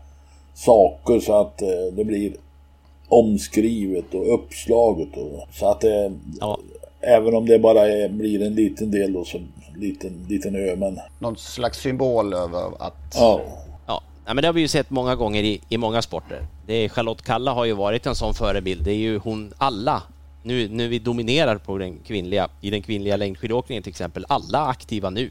[0.53, 2.33] saker så att eh, det blir
[3.07, 5.17] omskrivet och uppslaget.
[5.17, 6.59] Och, så att det, ja.
[7.01, 10.75] även om det bara är, blir en liten del då, som liten, liten ö.
[10.75, 10.99] Men...
[11.19, 13.15] Någon slags symbol över att...
[13.15, 13.41] Ja.
[14.27, 16.41] Ja, men det har vi ju sett många gånger i, i många sporter.
[16.67, 18.83] Det är, Charlotte Kalla har ju varit en sån förebild.
[18.83, 20.03] Det är ju hon alla
[20.43, 25.09] nu, nu vi dominerar på den kvinnliga, i den kvinnliga längdskidåkningen till exempel, alla aktiva
[25.09, 25.29] nu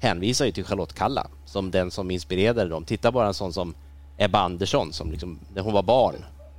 [0.00, 2.84] hänvisar ju till Charlotte Kalla som den som inspirerade dem.
[2.84, 3.74] Titta bara en sån som
[4.18, 6.14] Ebba Andersson som liksom, när hon var barn.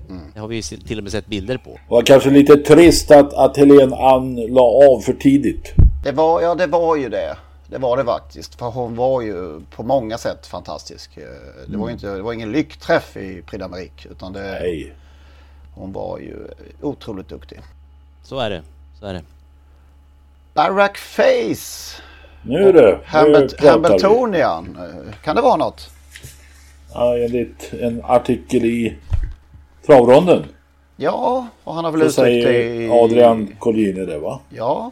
[0.09, 0.21] Mm.
[0.33, 1.69] Det har vi till och med sett bilder på.
[1.69, 5.73] Det var kanske lite trist att, att Helene Ann la av för tidigt.
[6.03, 7.37] Det var, ja det var ju det.
[7.71, 8.55] Det var det faktiskt.
[8.55, 11.15] För hon var ju på många sätt fantastisk.
[11.67, 11.89] Det var, mm.
[11.89, 14.11] inte, det var ingen lyckträff i Prix d'Amérique.
[14.11, 14.93] Utan det, Nej.
[15.75, 16.47] Hon var ju
[16.81, 17.59] otroligt duktig.
[18.23, 18.63] Så är det.
[18.99, 19.23] Så är det.
[20.53, 22.01] Barack Face.
[22.41, 22.99] Nu du.
[23.05, 24.77] Hambletonian.
[25.23, 25.89] Kan det vara något?
[26.93, 28.97] Ja, enligt en artikel i
[29.85, 30.45] travronden.
[30.95, 32.89] Ja, och han har väl uttryckt det i...
[32.89, 34.39] Adrian Collini det va?
[34.49, 34.91] Ja.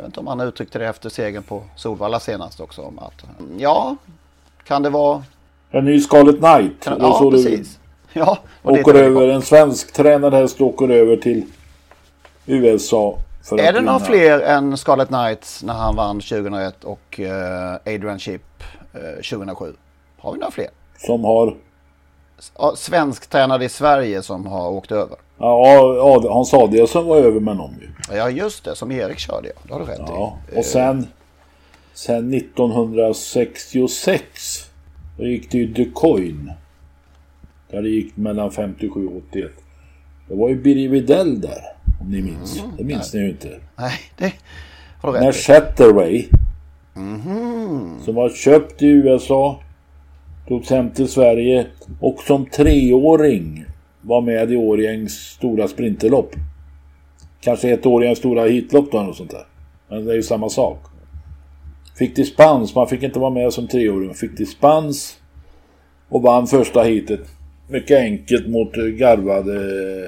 [0.00, 2.82] Jag vet inte om han uttryckte det efter segern på Solvalla senast också.
[2.82, 3.24] Om att,
[3.58, 3.96] ja,
[4.64, 5.22] kan det vara...
[5.70, 6.84] En ny Scarlet Knight.
[6.84, 7.78] Kan, ja, precis.
[8.12, 11.44] Ja, åker över, en svensk tränad häst åker över till
[12.46, 13.18] USA.
[13.42, 18.18] För är det några fler än Scarlet Knights när han vann 2001 och uh, Adrian
[18.18, 18.42] Chip
[18.94, 19.72] uh, 2007?
[20.18, 20.68] Har vi några fler?
[20.98, 21.56] Som har?
[22.76, 25.16] Svensk tränad i Sverige som har åkt över.
[25.38, 27.88] Ja, Hans Adielsson var över med någon ju.
[28.16, 28.76] Ja, just det.
[28.76, 29.54] Som Erik körde, ja.
[29.62, 30.58] Det har du rätt ja, i.
[30.58, 31.06] Och sen,
[31.94, 34.70] sen 1966
[35.18, 36.52] då gick det ju DuCoin.
[37.70, 39.50] Där det gick mellan 57 och 81.
[40.28, 41.62] Det var ju Birger Widell där.
[42.00, 42.58] Om ni minns.
[42.58, 43.22] Mm, det minns nej.
[43.22, 43.60] ni ju inte.
[43.76, 44.32] Nej, det
[45.00, 46.28] har du rätt När Shatterway.
[46.96, 48.00] Mm.
[48.04, 49.60] Som var köpt i USA.
[50.50, 51.66] Togs hem till Sverige.
[52.00, 53.64] Och som treåring
[54.02, 56.30] var med i Årjängs stora sprinterlopp.
[57.40, 59.46] Kanske ett Årjängs stora hitlopp då eller sånt där.
[59.88, 60.78] Men det är ju samma sak.
[61.98, 62.74] Fick dispens.
[62.74, 64.14] Man fick inte vara med som treåring.
[64.14, 65.16] Fick dispens.
[66.08, 67.20] Och vann första hitet
[67.68, 69.54] mycket enkelt mot garvade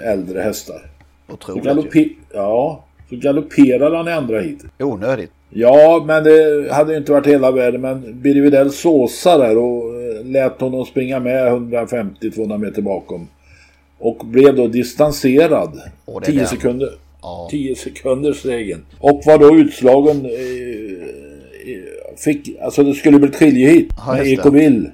[0.05, 0.91] äldre hästar.
[1.33, 4.65] Otroligt så Ja, så galopperade han i andra hit.
[4.79, 5.31] Onödigt.
[5.51, 7.81] Ja, men det hade inte varit hela världen.
[7.81, 9.92] Men Birger Widell såsade där och
[10.25, 13.29] lät honom springa med 150-200 meter bakom.
[13.99, 15.81] Och blev då distanserad.
[16.25, 16.89] 10 sekunder.
[17.23, 17.49] Ja.
[17.51, 18.85] 10 sekunders regeln.
[18.99, 20.25] Och var då utslagen...
[20.25, 24.91] Eh, eh, fick, alltså det skulle bli ett skiljehit ja, med Ekoville.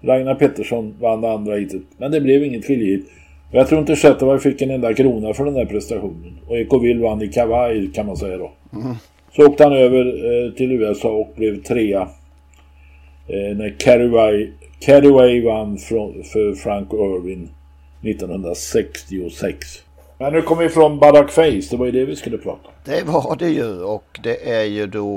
[0.00, 1.82] Ragnar Pettersson vann det andra hitet.
[1.96, 3.06] Men det blev inget skiljehit.
[3.52, 6.38] Jag tror inte Zetterberg fick en enda krona för den där prestationen.
[6.48, 8.52] Och Ekoville vann i kavaj kan man säga då.
[8.72, 8.94] Mm.
[9.36, 12.08] Så åkte han över eh, till USA och blev trea.
[13.32, 13.80] Eh, när
[14.80, 17.50] Carraway vann från, för Frank Irwin
[18.02, 19.82] 1966.
[20.18, 22.74] Men nu kommer vi från Barack Face, det var ju det vi skulle prata om.
[22.84, 25.08] Det var det ju och det är ju då,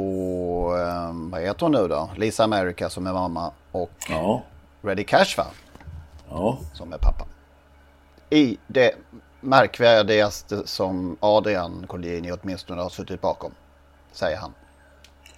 [0.78, 2.10] eh, vad heter hon nu då?
[2.18, 4.44] Lisa America som är mamma och ja.
[4.82, 5.46] Ready Cash va?
[6.30, 6.58] Ja.
[6.74, 7.26] Som är pappa.
[8.30, 8.92] I det
[9.42, 13.52] märkvärdigaste som Adrian Collini åtminstone har suttit bakom.
[14.12, 14.54] Säger han.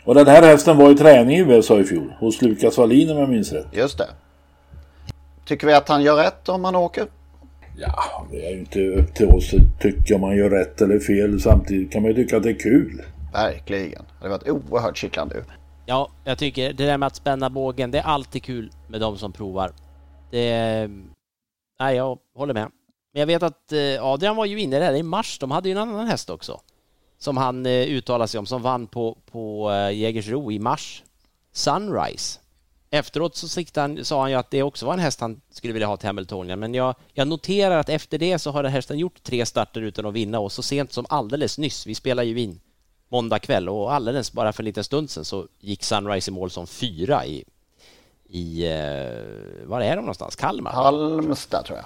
[0.07, 2.13] Och den här hästen var i träning i USA i fjol.
[2.19, 3.67] Hos Lukas Wallin om jag minns rätt.
[3.71, 4.07] Just det.
[5.45, 7.07] Tycker vi att han gör rätt om han åker?
[7.77, 10.99] Ja, det är ju inte upp till oss att tycka om man gör rätt eller
[10.99, 11.41] fel.
[11.41, 13.01] Samtidigt kan man ju tycka att det är kul.
[13.33, 14.05] Verkligen.
[14.21, 15.35] Det har varit oerhört kittlande.
[15.85, 19.17] Ja, jag tycker det där med att spänna bågen, det är alltid kul med de
[19.17, 19.71] som provar.
[20.31, 20.89] Det...
[21.79, 22.71] Nej, jag håller med.
[23.13, 25.39] Men jag vet att eh, Adrian var ju inne där i mars.
[25.39, 26.61] De hade ju en annan häst också.
[27.17, 31.03] Som han eh, uttalade sig om, som vann på, på eh, Jägersro i mars.
[31.51, 32.39] Sunrise.
[32.89, 35.87] Efteråt så han, sa han ju att det också var en häst han skulle vilja
[35.87, 36.59] ha till Hamiltonien.
[36.59, 40.05] Men jag, jag noterar att efter det så har den hästen gjort tre starter utan
[40.05, 42.59] att vinna och så sent som alldeles nyss, vi spelar ju in
[43.09, 46.49] måndag kväll och alldeles bara för en liten stund sedan så gick Sunrise i mål
[46.49, 47.43] som fyra i,
[48.29, 50.35] i eh, var är de någonstans?
[50.35, 50.71] Kalmar?
[50.71, 51.85] Halmstad tror jag.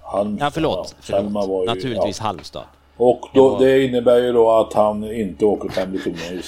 [0.00, 0.94] Halmstad, ja, förlåt.
[1.00, 1.48] förlåt.
[1.48, 2.24] Ju, Naturligtvis ja.
[2.24, 2.64] Halmstad.
[2.96, 3.70] Och då, det, var...
[3.72, 6.42] det, innebär ju då att han inte åker till Ambitionen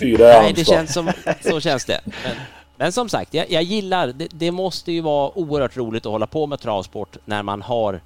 [0.00, 2.00] Fyra i Nej, det känns som, så känns det.
[2.04, 2.36] Men,
[2.76, 6.26] men som sagt, jag, jag gillar, det, det, måste ju vara oerhört roligt att hålla
[6.26, 8.00] på med travsport när man har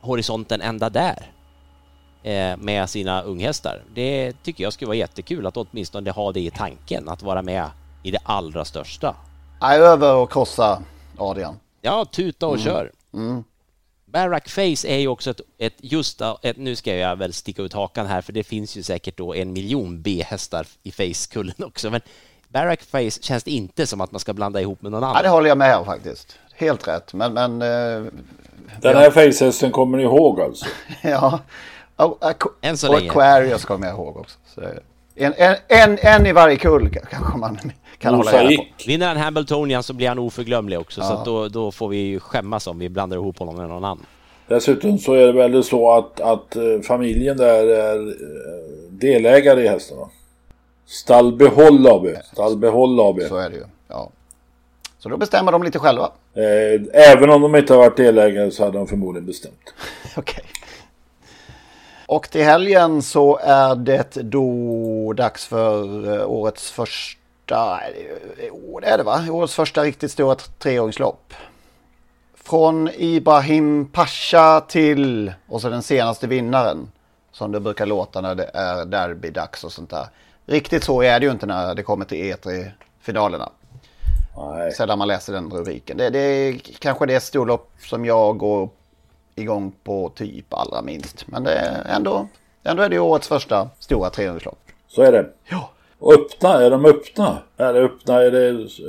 [0.00, 1.30] horisonten ända där.
[2.22, 3.82] eh, med sina unghästar.
[3.94, 7.66] Det tycker jag skulle vara jättekul att åtminstone ha det i tanken, att vara med
[8.02, 9.14] i det allra största.
[9.60, 10.82] Nej, över och krossa
[11.18, 11.56] Adrian.
[11.80, 12.64] Ja, tuta och Mm.
[12.64, 12.92] kör.
[13.14, 13.44] Mm.
[14.14, 17.72] Barrack Face är ju också ett, ett just ett, nu ska jag väl sticka ut
[17.72, 22.00] hakan här för det finns ju säkert då en miljon B-hästar i Face-kullen också men
[22.48, 25.16] Barrack Face känns det inte som att man ska blanda ihop med någon annan.
[25.16, 26.38] Ja, det håller jag med om faktiskt.
[26.54, 27.12] Helt rätt.
[27.12, 28.12] Men, men eh,
[28.80, 30.66] Den här facehästen kommer ni ihåg alltså?
[31.02, 31.40] ja.
[31.96, 33.10] Och, och, Än så och länge.
[33.10, 34.38] Aquarius kommer jag ihåg också.
[34.54, 34.60] Så,
[35.16, 37.58] en, en, en, en i varje kull kanske man
[37.98, 38.64] kan hålla reda på.
[38.86, 41.18] Vinner han Hambletonian så blir han oförglömlig också så Ja.
[41.18, 44.06] att då, då får vi skämmas om vi blandar ihop honom med någon annan.
[44.48, 48.12] Dessutom så är det väl så att, att eh, familjen där är eh,
[48.90, 50.08] delägare i hästarna.
[50.86, 52.06] Stallbehåll AB.
[52.32, 53.20] Stallbehåll AB.
[53.28, 53.64] Så är det ju.
[53.88, 54.10] Ja.
[54.98, 56.10] Så då bestämmer de lite själva.
[56.34, 59.74] Eh, Även om de inte har varit delägare så hade de förmodligen bestämt.
[60.16, 60.44] Okej.
[62.06, 67.80] Och till helgen så är det då dags för eh, årets första,
[68.48, 69.26] jo det är det va?
[69.30, 71.34] Årets första riktigt stora treåringslopp.
[72.34, 76.88] Från Ibrahim Pasha till, och så den senaste vinnaren.
[77.32, 80.06] Som det brukar låta när det är derbydags och sånt där.
[80.46, 83.50] Riktigt så är det ju inte när det kommer till E3-finalerna.
[84.76, 85.96] Sällan man läser den rubriken.
[85.96, 88.68] Det, det är kanske det storlopp som jag går
[89.34, 91.24] igång på typ allra minst.
[91.28, 92.28] Men det är ändå,
[92.62, 94.58] ändå är det årets första stora treåringslopp.
[94.88, 95.30] Så är det.
[95.48, 95.70] Ja.
[95.98, 97.38] Och öppna, är de öppna?
[97.56, 98.22] Är det öppna?
[98.22, 98.38] Är det,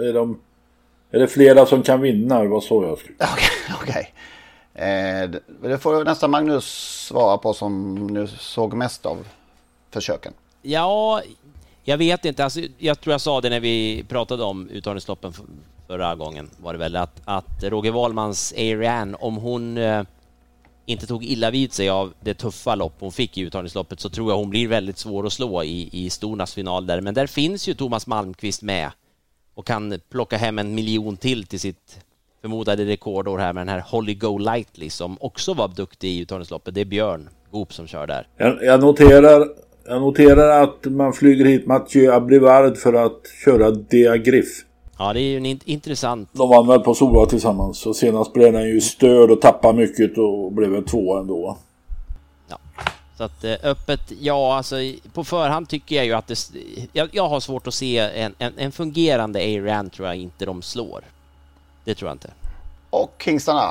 [0.10, 0.40] är de,
[1.12, 2.42] är det flera som kan vinna?
[2.42, 3.18] Det var så jag skulle...
[3.82, 4.14] Okej.
[4.74, 5.30] Eh,
[5.62, 6.66] det- får nästan Magnus
[7.08, 9.28] svara på som nu såg mest av
[9.92, 10.34] försöken.
[10.62, 11.22] Ja,
[11.84, 12.44] jag vet inte.
[12.44, 15.34] Alltså, jag tror jag sa det när vi pratade om uttagningsloppen
[15.88, 20.04] förra gången var det väl att, att Roger Wahlmans Ariane, om hon eh,
[20.86, 24.32] inte tog illa vid sig av det tuffa lopp hon fick i uttagningsloppet så tror
[24.32, 27.02] jag hon blir väldigt svår att slå i, i Stornas final där.
[27.02, 28.92] Men där finns ju Thomas Malmqvist med
[29.54, 32.00] och kan plocka hem en miljon till till sitt
[32.42, 36.76] förmodade rekordår här med den här Holly Go Lightly som också var duktig i uttagningsloppet.
[36.76, 38.28] Det är Björn Goop som kör där.
[38.38, 39.48] Jag, jag, noterar,
[39.86, 44.66] jag noterar att man flyger hit Mathieu Abrivard för att köra Diagriff.
[44.98, 47.86] Ja, det är ju en int- intressant De vann väl på Sora tillsammans.
[47.86, 51.58] Och senast blev den ju störd och tappade mycket och blev väl tvåa ändå.
[53.18, 54.76] Så att eh, öppet, ja alltså
[55.14, 56.36] på förhand tycker jag ju att det,
[56.94, 60.62] jag, jag har svårt att se en, en, en fungerande A-Ran tror jag inte de
[60.62, 61.02] slår.
[61.84, 62.30] Det tror jag inte.
[62.90, 63.70] Och Kingstarna.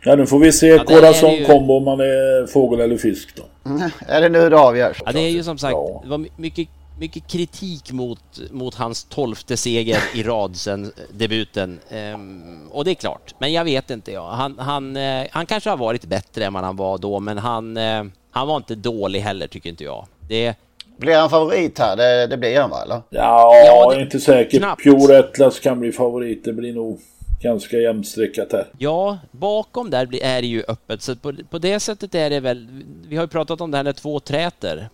[0.00, 3.28] Ja nu får vi se Ja, Corazon ju- Combo om man är fågel eller fisk
[3.36, 3.70] då.
[4.06, 5.02] är det nu det avgörs?
[5.06, 6.68] Ja, det är ju som sagt, det var my- mycket,
[6.98, 8.20] mycket kritik mot,
[8.50, 11.78] mot hans tolfte seger i rad sen eh, debuten.
[11.90, 14.12] Ehm, och det är klart, men jag vet inte.
[14.12, 14.30] Ja.
[14.30, 17.76] Han, han, eh, han kanske har varit bättre än vad han var då, men han,
[17.76, 20.06] eh, han var inte dålig heller tycker inte jag.
[20.28, 20.54] Det,
[20.98, 21.96] Blir han favorit här?
[21.96, 22.82] Det, det blir han va?
[22.82, 23.00] Eller?
[23.10, 24.60] Ja, Ja, det- inte säkert.
[24.60, 24.82] knappt.
[24.82, 26.44] Pure Atlas kan bli favorit.
[26.44, 27.00] Det blir nog
[27.42, 28.66] ganska jämnstreckat här.
[28.78, 31.02] Ja, bakom där blir- är det ju öppet.
[31.02, 32.68] Så på, på det sättet är det väl...
[33.08, 34.88] Vi har ju pratat om det här när två träter.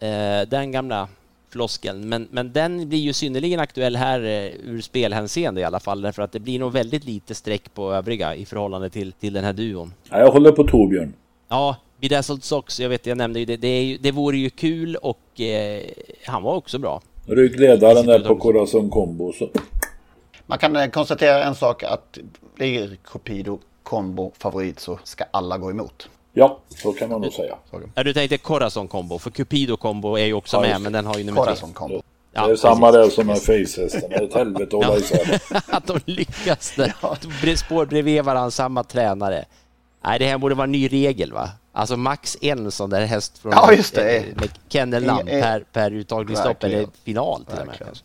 [0.00, 1.08] Eh, den gamla
[1.56, 2.08] floskeln.
[2.08, 6.02] Men, men den blir ju synnerligen aktuell här eh, ur spelhänseende i alla fall.
[6.02, 9.44] Därför att det blir nog väldigt lite streck på övriga i förhållande till, till den
[9.44, 9.92] här duon.
[10.10, 11.12] Ja, jag håller på Torbjörn.
[11.48, 13.56] Ja, Bedazzled Sox, jag vet jag nämnde ju det.
[13.56, 15.82] Det, är ju, det vore ju kul och eh,
[16.26, 17.02] han var också bra.
[17.26, 19.32] Ryggledaren där på Corazon Combo.
[19.32, 19.48] Så.
[20.46, 22.18] Man kan eh, konstatera en sak att
[22.56, 26.08] blir Cupido Combo favorit så ska alla gå emot.
[26.38, 27.56] Ja, så kan man nog säga.
[27.94, 31.06] Ja, du tänkte Corazon Combo, för Cupido Combo är ju också Ja, med, men den
[31.06, 31.44] har ju nummer tre.
[31.44, 32.02] Corazon Combo.
[32.32, 34.10] det är samma där som med facehästen.
[34.10, 35.42] Det är ett helvete att hålla isär.
[35.74, 36.94] att de lyckas där.
[37.02, 37.16] Ja.
[37.56, 39.44] Spår bredvid varandra, samma tränare.
[40.04, 41.50] Nej, det här borde vara en ny regel va?
[41.72, 44.16] Alltså max en sån där häst från Ja, just det.
[44.16, 46.78] eh, med kennelnamn eh, per, per uttagningslopp verkligen.
[46.78, 47.98] eller final till och med.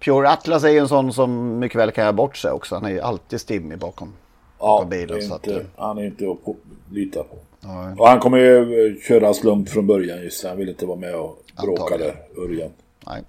[0.00, 2.74] Pure Atlas är ju en sån som mycket väl kan göra bort sig också.
[2.74, 4.12] Han är ju alltid stimmig bakom,
[4.58, 5.22] Ja, bakom är bilen.
[5.22, 6.24] Så att, inte, eh, han är inte
[6.94, 7.36] lita på.
[7.60, 7.94] nej.
[7.98, 11.14] Och han kommer ju eh, köras lugnt från början just Han vill inte vara med
[11.14, 12.70] och bråka där, Örjan.
[13.06, 13.22] Nej.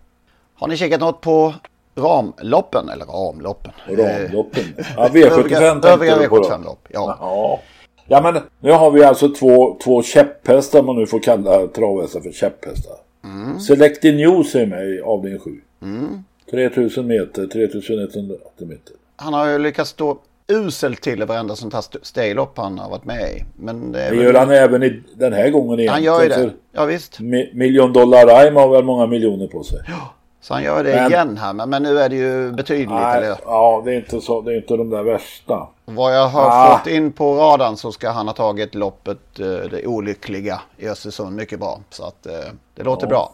[0.54, 1.54] Har ni kikat något på
[1.96, 2.90] ramloppen?
[2.90, 3.72] Eller ramloppen?
[3.88, 4.64] Ramloppen.
[4.78, 6.44] Eh, Ja, V75 övriga, tänkte övriga du på då?
[6.44, 6.88] V75-lopp.
[6.90, 7.18] Ja.
[7.20, 7.60] Ja.
[8.08, 12.20] ja, men nu har vi alltså två, två käpphästar, om man nu får kalla travhästar
[12.22, 12.96] för käpphästar.
[13.24, 13.60] Mm.
[13.60, 15.62] Selected News är med i avdelning 7.
[15.82, 16.24] Mm.
[16.52, 18.96] 3000 meter, 3180 meter.
[19.16, 22.90] Han har ju lyckats stå uselt till i varenda sånt här st- staylopp han har
[22.90, 23.46] varit med i.
[23.56, 25.94] Men det, Det väl- gör han även i den här gången igen.
[25.94, 26.52] Han gör ju det.
[26.72, 27.20] Ja, visst.
[27.20, 29.80] Mi- Dollar Rhyme har väl många miljoner på sig.
[30.42, 31.54] Så han gör det Men- igen här.
[31.54, 32.90] Men, men nu är det ju betydligt.
[32.90, 33.38] Nej, eller?
[33.46, 34.42] ja, det är inte så.
[34.42, 35.68] Det är inte de där värsta.
[35.86, 36.78] Vad jag har Ah.
[36.78, 41.36] fått in på radarn så ska han ha tagit loppet eh, det olyckliga i Östersund
[41.36, 41.80] mycket bra.
[41.90, 42.34] Så att eh,
[42.76, 43.10] det låter Ja.
[43.10, 43.32] bra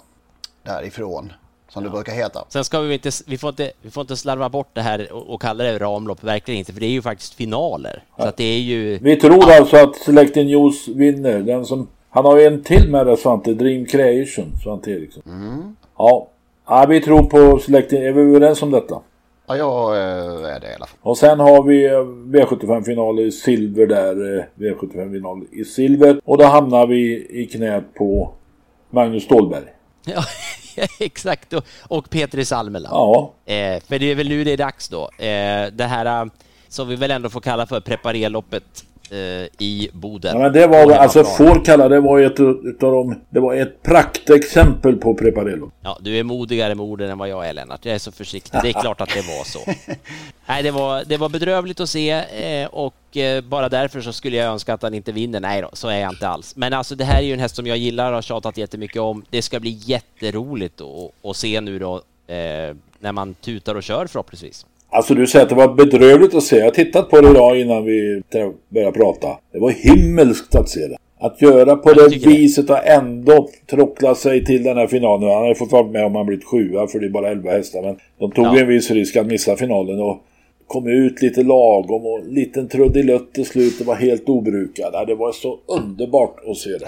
[0.64, 1.34] därifrån.
[1.74, 2.46] Som det brukar heta.
[2.50, 5.34] Sen ska vi inte, vi får inte, vi får inte slarva bort det här och,
[5.34, 8.04] och kalla det ramlopp, verkligen inte, för det är ju faktiskt finaler.
[8.18, 8.98] Så att det är ju...
[8.98, 11.40] Vi tror alltså att Selecting News vinner.
[11.40, 15.24] Den som, han har ju en till med det Svante, Dream Creation, Svante Eriksson.
[15.98, 16.28] Ja.
[16.68, 19.02] ja, vi tror på Selecting, är vi överens om detta?
[19.48, 20.98] Ja, jag eh, är det i alla fall.
[21.02, 21.92] Och sen har vi eh,
[22.46, 24.38] V75-final i silver där.
[24.38, 26.22] eh, V75-final i silver.
[26.24, 28.32] Och då hamnar vi i knät på
[28.90, 29.66] Magnus Ståhlberg.
[30.06, 30.24] Ja,
[31.00, 31.54] exakt.
[31.54, 32.90] Och, och Petri Salmela.
[32.92, 33.34] Ja.
[33.46, 35.04] Eh, för det är väl nu det är dags då.
[35.04, 36.32] Eh, det här eh,
[36.68, 38.86] som vi väl ändå får kalla för preparerloppet
[39.60, 40.36] i Boden.
[40.36, 41.56] Ja, men det var alltså hemmaplan.
[41.56, 45.72] får kalla det var ett utav dem, det var ett praktexempel på Preparello.
[45.82, 47.86] Ja, du är modigare med orden än vad jag är Lennart.
[47.86, 48.60] Jag är så försiktig.
[48.64, 49.60] Det är klart att det var så.
[50.46, 54.38] Nej, det var, det var bedrövligt att se eh, och eh, bara därför så skulle
[54.38, 55.40] jag önska att han inte vinner.
[55.40, 56.56] Nej då, så är jag inte alls.
[56.56, 59.02] Men alltså det här är ju en häst som jag gillar och har tjatat jättemycket
[59.02, 59.26] om.
[59.30, 60.82] Det ska bli jätteroligt
[61.24, 61.96] att, se nu då
[62.28, 64.66] eh, när man tutar och kör förhoppningsvis.
[64.94, 66.56] Alltså du säger att det var bedrövligt att se.
[66.58, 68.22] Jag har tittat på det idag innan vi
[68.70, 69.28] började prata.
[69.54, 70.98] Det var himmelskt att se det.
[71.20, 75.30] Att göra på det viset och ändå trockla sig till den här finalen.
[75.30, 77.82] Han hade fått vara med om han blivit sjua för det är bara 11 hästar.
[77.82, 78.60] Men de tog Ja.
[78.60, 80.24] en viss risk att missa finalen och
[80.68, 83.78] kom ut lite lagom och en liten trudelutt till slut.
[83.80, 85.08] Det var helt obrukad.
[85.08, 86.88] Det var så underbart att se det.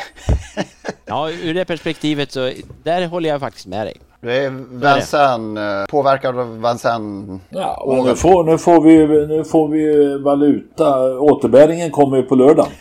[1.05, 2.51] Ja, ur det perspektivet så
[2.83, 3.93] där håller jag faktiskt med dig.
[4.23, 7.41] Du är Vincennes, eh, påverkad av Vincennes.
[7.49, 11.19] Ja, men nu, får, nu, får vi, nu får vi ju valuta.
[11.19, 12.67] Återbäringen kommer ju på lördag.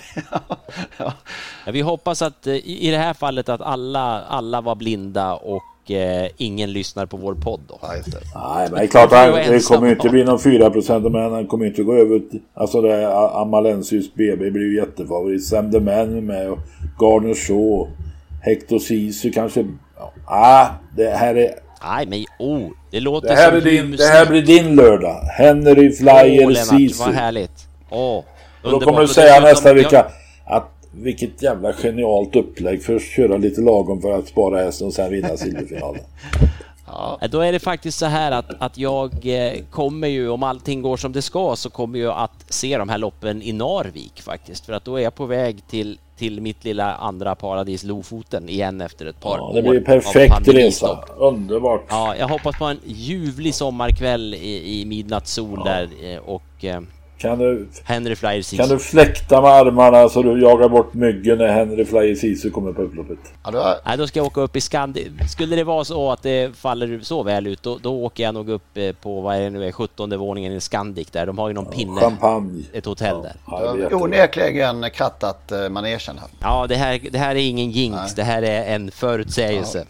[1.67, 5.91] Ja, vi hoppas att eh, i det här fallet att alla, alla var blinda och
[5.91, 7.79] eh, ingen lyssnar på vår podd då.
[7.83, 8.03] Nej,
[8.71, 11.83] men det är klart det kommer ju inte bli någon 4% men han kommer inte
[11.83, 15.45] gå över till, Alltså det är Amalensius BB blir ju jättefavorit.
[15.45, 16.59] Sam the Man är med och
[16.99, 17.89] Gardner Shaw.
[18.43, 19.65] Hector Sisu kanske.
[20.35, 20.67] Ah,
[20.97, 21.55] det här är...
[21.85, 23.99] Nej, men oh, det låter Det här, som är din, musik.
[23.99, 25.21] det här blir din lördag.
[25.23, 27.05] Henry Flyer Lennart, Sisu.
[27.05, 27.67] vad härligt.
[27.91, 28.25] Åh,
[28.65, 30.07] Och då kommer du säga nästa jag- vecka
[30.47, 32.83] att vilket jävla genialt upplägg.
[32.85, 36.03] Först köra lite lagom för att spara hästen och sen vinna silverfinalen.
[36.87, 40.83] Ja, Då är det faktiskt så här att, att jag eh, kommer ju, om allting
[40.83, 44.67] går som det ska, så kommer jag att se de här loppen i Narvik faktiskt.
[44.67, 48.81] För att då är jag på väg till, till mitt lilla andra paradis Lofoten igen
[48.81, 51.05] efter ett par Ja, det blir perfekt resa.
[51.17, 51.85] Underbart.
[51.89, 56.81] Ja, jag hoppas på en ljuvlig sommarkväll i, i midnattssol där eh, och eh,
[57.23, 58.57] Kan du, Henry Flyer Sisu.
[58.57, 62.73] kan du fläkta med armarna så du jagar bort myggen när Henry Flyer Sisu kommer
[62.73, 63.19] på upploppet?
[63.87, 65.11] Nej, då ska jag åka upp i Skandi.
[65.31, 68.49] Skulle det vara så att det faller så väl ut, då, då åker jag nog
[68.49, 71.27] upp eh, på, vad är det nu är, 17 våningen i Scandic där.
[71.27, 72.01] De har ju någon pinne.
[72.01, 72.65] Champagne.
[72.73, 73.37] Ett hotell där.
[73.77, 76.29] Du har onekligen krattat eh, manegen här.
[76.41, 78.15] Ja, det här, det här är ingen jinx.
[78.15, 79.87] Det här är en förutsägelse.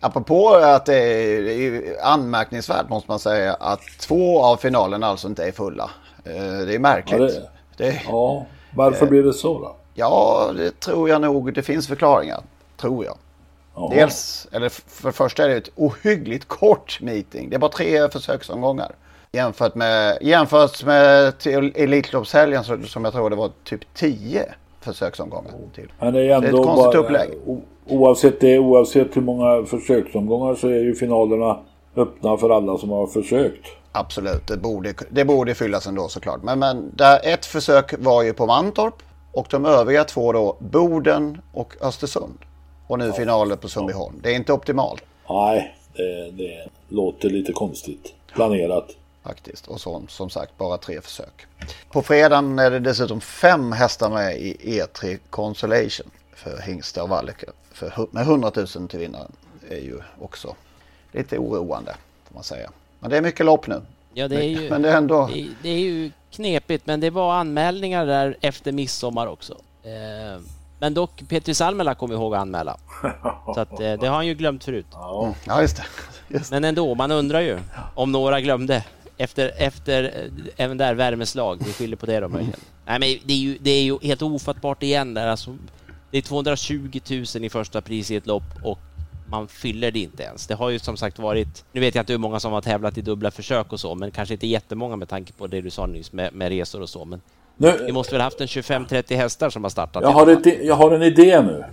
[0.00, 5.52] Apropå att det är, anmärkningsvärt måste man säga att två av finalerna alltså inte är
[5.52, 5.90] fulla.
[6.28, 7.20] Eh, Det är märkligt.
[7.20, 9.76] Ja, det- Det- Ja, varför Eh, blir det så då?
[9.94, 11.54] Ja, det tror jag nog.
[11.54, 12.40] Det finns förklaringar.
[12.76, 13.14] Tror jag.
[13.74, 13.94] Jaha.
[13.94, 17.50] Dels, eller för det första är det ett ohyggligt kort meeting.
[17.50, 18.92] Det är bara tre försöksomgångar.
[19.32, 24.44] Jämfört med, jämfört med till Elitloppshelgen så- som jag tror det var typ tio
[24.80, 25.92] försöksomgångar till.
[25.98, 27.30] Men det är det är ändå ett konstigt bara, upplägg.
[27.86, 31.58] oavsett, det, oavsett hur många försöksomgångar så är ju finalerna
[31.98, 33.66] öppna för alla som har försökt.
[33.92, 36.42] Absolut, det borde, det borde fyllas ändå såklart.
[36.42, 38.94] Men, men där ett försök var ju på Mantorp
[39.32, 42.38] och de övriga två då Boden och Östersund.
[42.86, 44.14] Och nu finalen på Sundbyholm.
[44.22, 48.14] Det är inte optimalt Nej, det, det låter lite konstigt.
[48.34, 48.88] Planerat.
[49.22, 49.66] faktiskt.
[49.66, 51.46] Och så, som sagt bara tre försök.
[51.92, 57.08] På fredagen är det dessutom fem hästar med i E3 Consolation för hingstar och
[57.80, 59.32] hu- med 100 000 till vinnaren.
[59.70, 60.54] Är ju också
[61.12, 61.94] lite oroande
[62.28, 62.70] får man säga.
[63.00, 63.82] Men det är mycket lopp nu.
[64.14, 65.26] Ja, det är ju, Men det är ändå...
[65.34, 69.52] det, det är ju knepigt, men det var anmälningar där efter midsommar också.
[69.82, 70.40] Eh,
[70.78, 72.76] men dock, Petri Salmela kommer ihåg att anmäla.
[73.54, 74.86] Så att, eh, det har han ju glömt förut.
[75.22, 75.84] Mm, Ja, just det.
[76.50, 77.58] Men ändå, man undrar ju
[77.94, 78.84] om några glömde.
[79.16, 82.60] Efter, efter eh, även där värmeslag, vi skyller på det då möjligen.
[82.86, 85.56] Nej men det är ju, det är ju helt ofattbart igen där alltså.
[86.10, 87.00] Det är 220
[87.34, 88.78] 000 i första pris i ett lopp och
[89.30, 90.46] man fyller det inte ens.
[90.46, 92.98] Det har ju som sagt varit, nu vet jag inte hur många som har tävlat
[92.98, 95.86] i dubbla försök och så, men kanske inte jättemånga med tanke på det du sa
[95.86, 97.04] nyss med, med resor och så.
[97.04, 97.20] Men
[97.56, 100.02] Nu- vi måste väl haft en 25-30 hästar som har startat?
[100.02, 101.64] Jag har, ett, jag har en idé nu.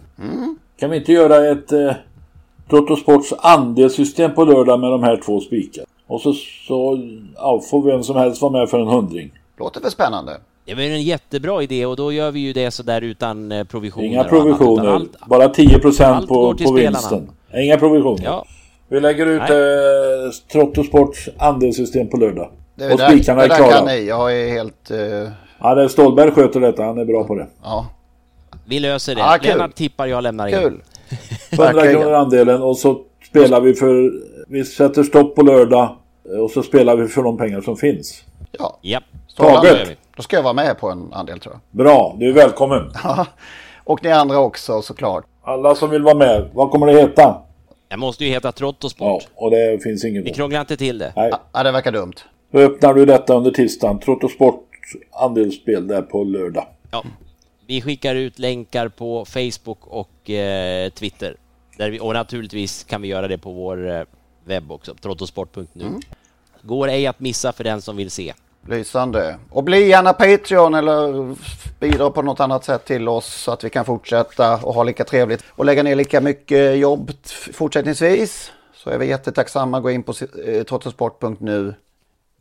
[0.79, 1.91] Kan vi inte göra ett eh,
[2.69, 5.85] Trottosports andelssystem på lördag med de här två spikar?
[6.07, 6.33] Och så,
[6.67, 6.99] så
[7.35, 9.31] ja, får vem som helst vara med för en hundring.
[9.57, 10.37] Låter väl spännande?
[10.65, 13.51] Det är väl en jättebra idé och då gör vi ju det så där utan
[13.51, 14.07] eh, provisioner.
[14.07, 16.97] Inga och annat, provisioner, allt- bara 10 procent allt på, går till på spelarna.
[16.97, 17.34] vinsten.
[17.57, 18.23] Inga provisioner.
[18.25, 18.45] Ja.
[18.87, 22.49] Vi lägger ut eh, Trottosports andelssystem på lördag.
[22.75, 23.71] Det, och spikarna det är klara.
[23.71, 24.05] kan ni.
[24.07, 24.91] Jag är helt...
[24.91, 24.97] eh,
[25.59, 27.47] Ja, det är Stålberg sköter detta, han är bra på det.
[27.63, 27.87] ja,
[28.65, 29.21] Vi löser det.
[29.21, 29.51] Ja, kul.
[29.51, 30.53] Lennart tippar, jag lämnar in.
[30.53, 30.63] kul.
[31.51, 32.01] 100 Verkligen.
[32.01, 34.11] kronor andelen och så spelar vi för...
[34.47, 35.95] Vi sätter stopp på lördag
[36.33, 38.23] eh, och så spelar vi för de pengar som finns.
[38.51, 38.99] Ja, Ja.
[39.37, 39.87] Taget.
[40.15, 41.85] Då ska jag vara med på en andel tror jag.
[41.85, 42.91] Bra, du är välkommen.
[43.83, 45.25] Och ni andra också såklart.
[45.45, 47.41] Alla som vill vara med, vad kommer det heta?
[47.87, 49.27] det måste ju heta Ja, Trottosport.
[49.35, 51.13] och det finns inget Vi krånglar inte till det.
[51.15, 51.31] Nej.
[51.53, 52.13] Ja, det verkar dumt.
[52.51, 53.99] Då öppnar du detta under tisdagen.
[53.99, 54.69] Trottosport
[55.11, 56.67] andelsspel där på lördag.
[56.91, 57.03] Ja.
[57.67, 61.35] Vi skickar ut länkar på Facebook och eh, Twitter.
[61.77, 64.01] Där vi, och naturligtvis kan vi göra det på vår eh,
[64.45, 65.85] webb också, trottosport.nu.
[66.61, 68.33] Går ej att missa för den som vill se.
[68.67, 69.37] Lysande.
[69.49, 71.35] Och bli gärna Patreon eller
[71.79, 75.03] bidra på något annat sätt till oss så att vi kan fortsätta och ha lika
[75.03, 77.11] trevligt och lägga ner lika mycket jobb
[77.53, 78.51] fortsättningsvis.
[78.73, 79.79] Så är vi jättetacksamma.
[79.79, 80.13] Gå in på
[80.45, 81.73] eh, trottosport.nu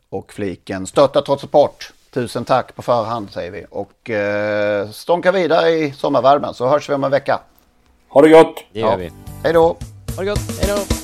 [0.08, 1.92] och fliken stötta Trottosport.
[2.10, 6.94] Tusen tack på förhand säger vi och eh, stånka vidare i sommarvärmen så hörs vi
[6.94, 7.40] om en vecka.
[8.08, 8.64] Ha det gott!
[8.72, 9.10] Det gör vi.
[9.42, 9.76] Hej då!
[10.16, 11.03] Ha det gott, hej då!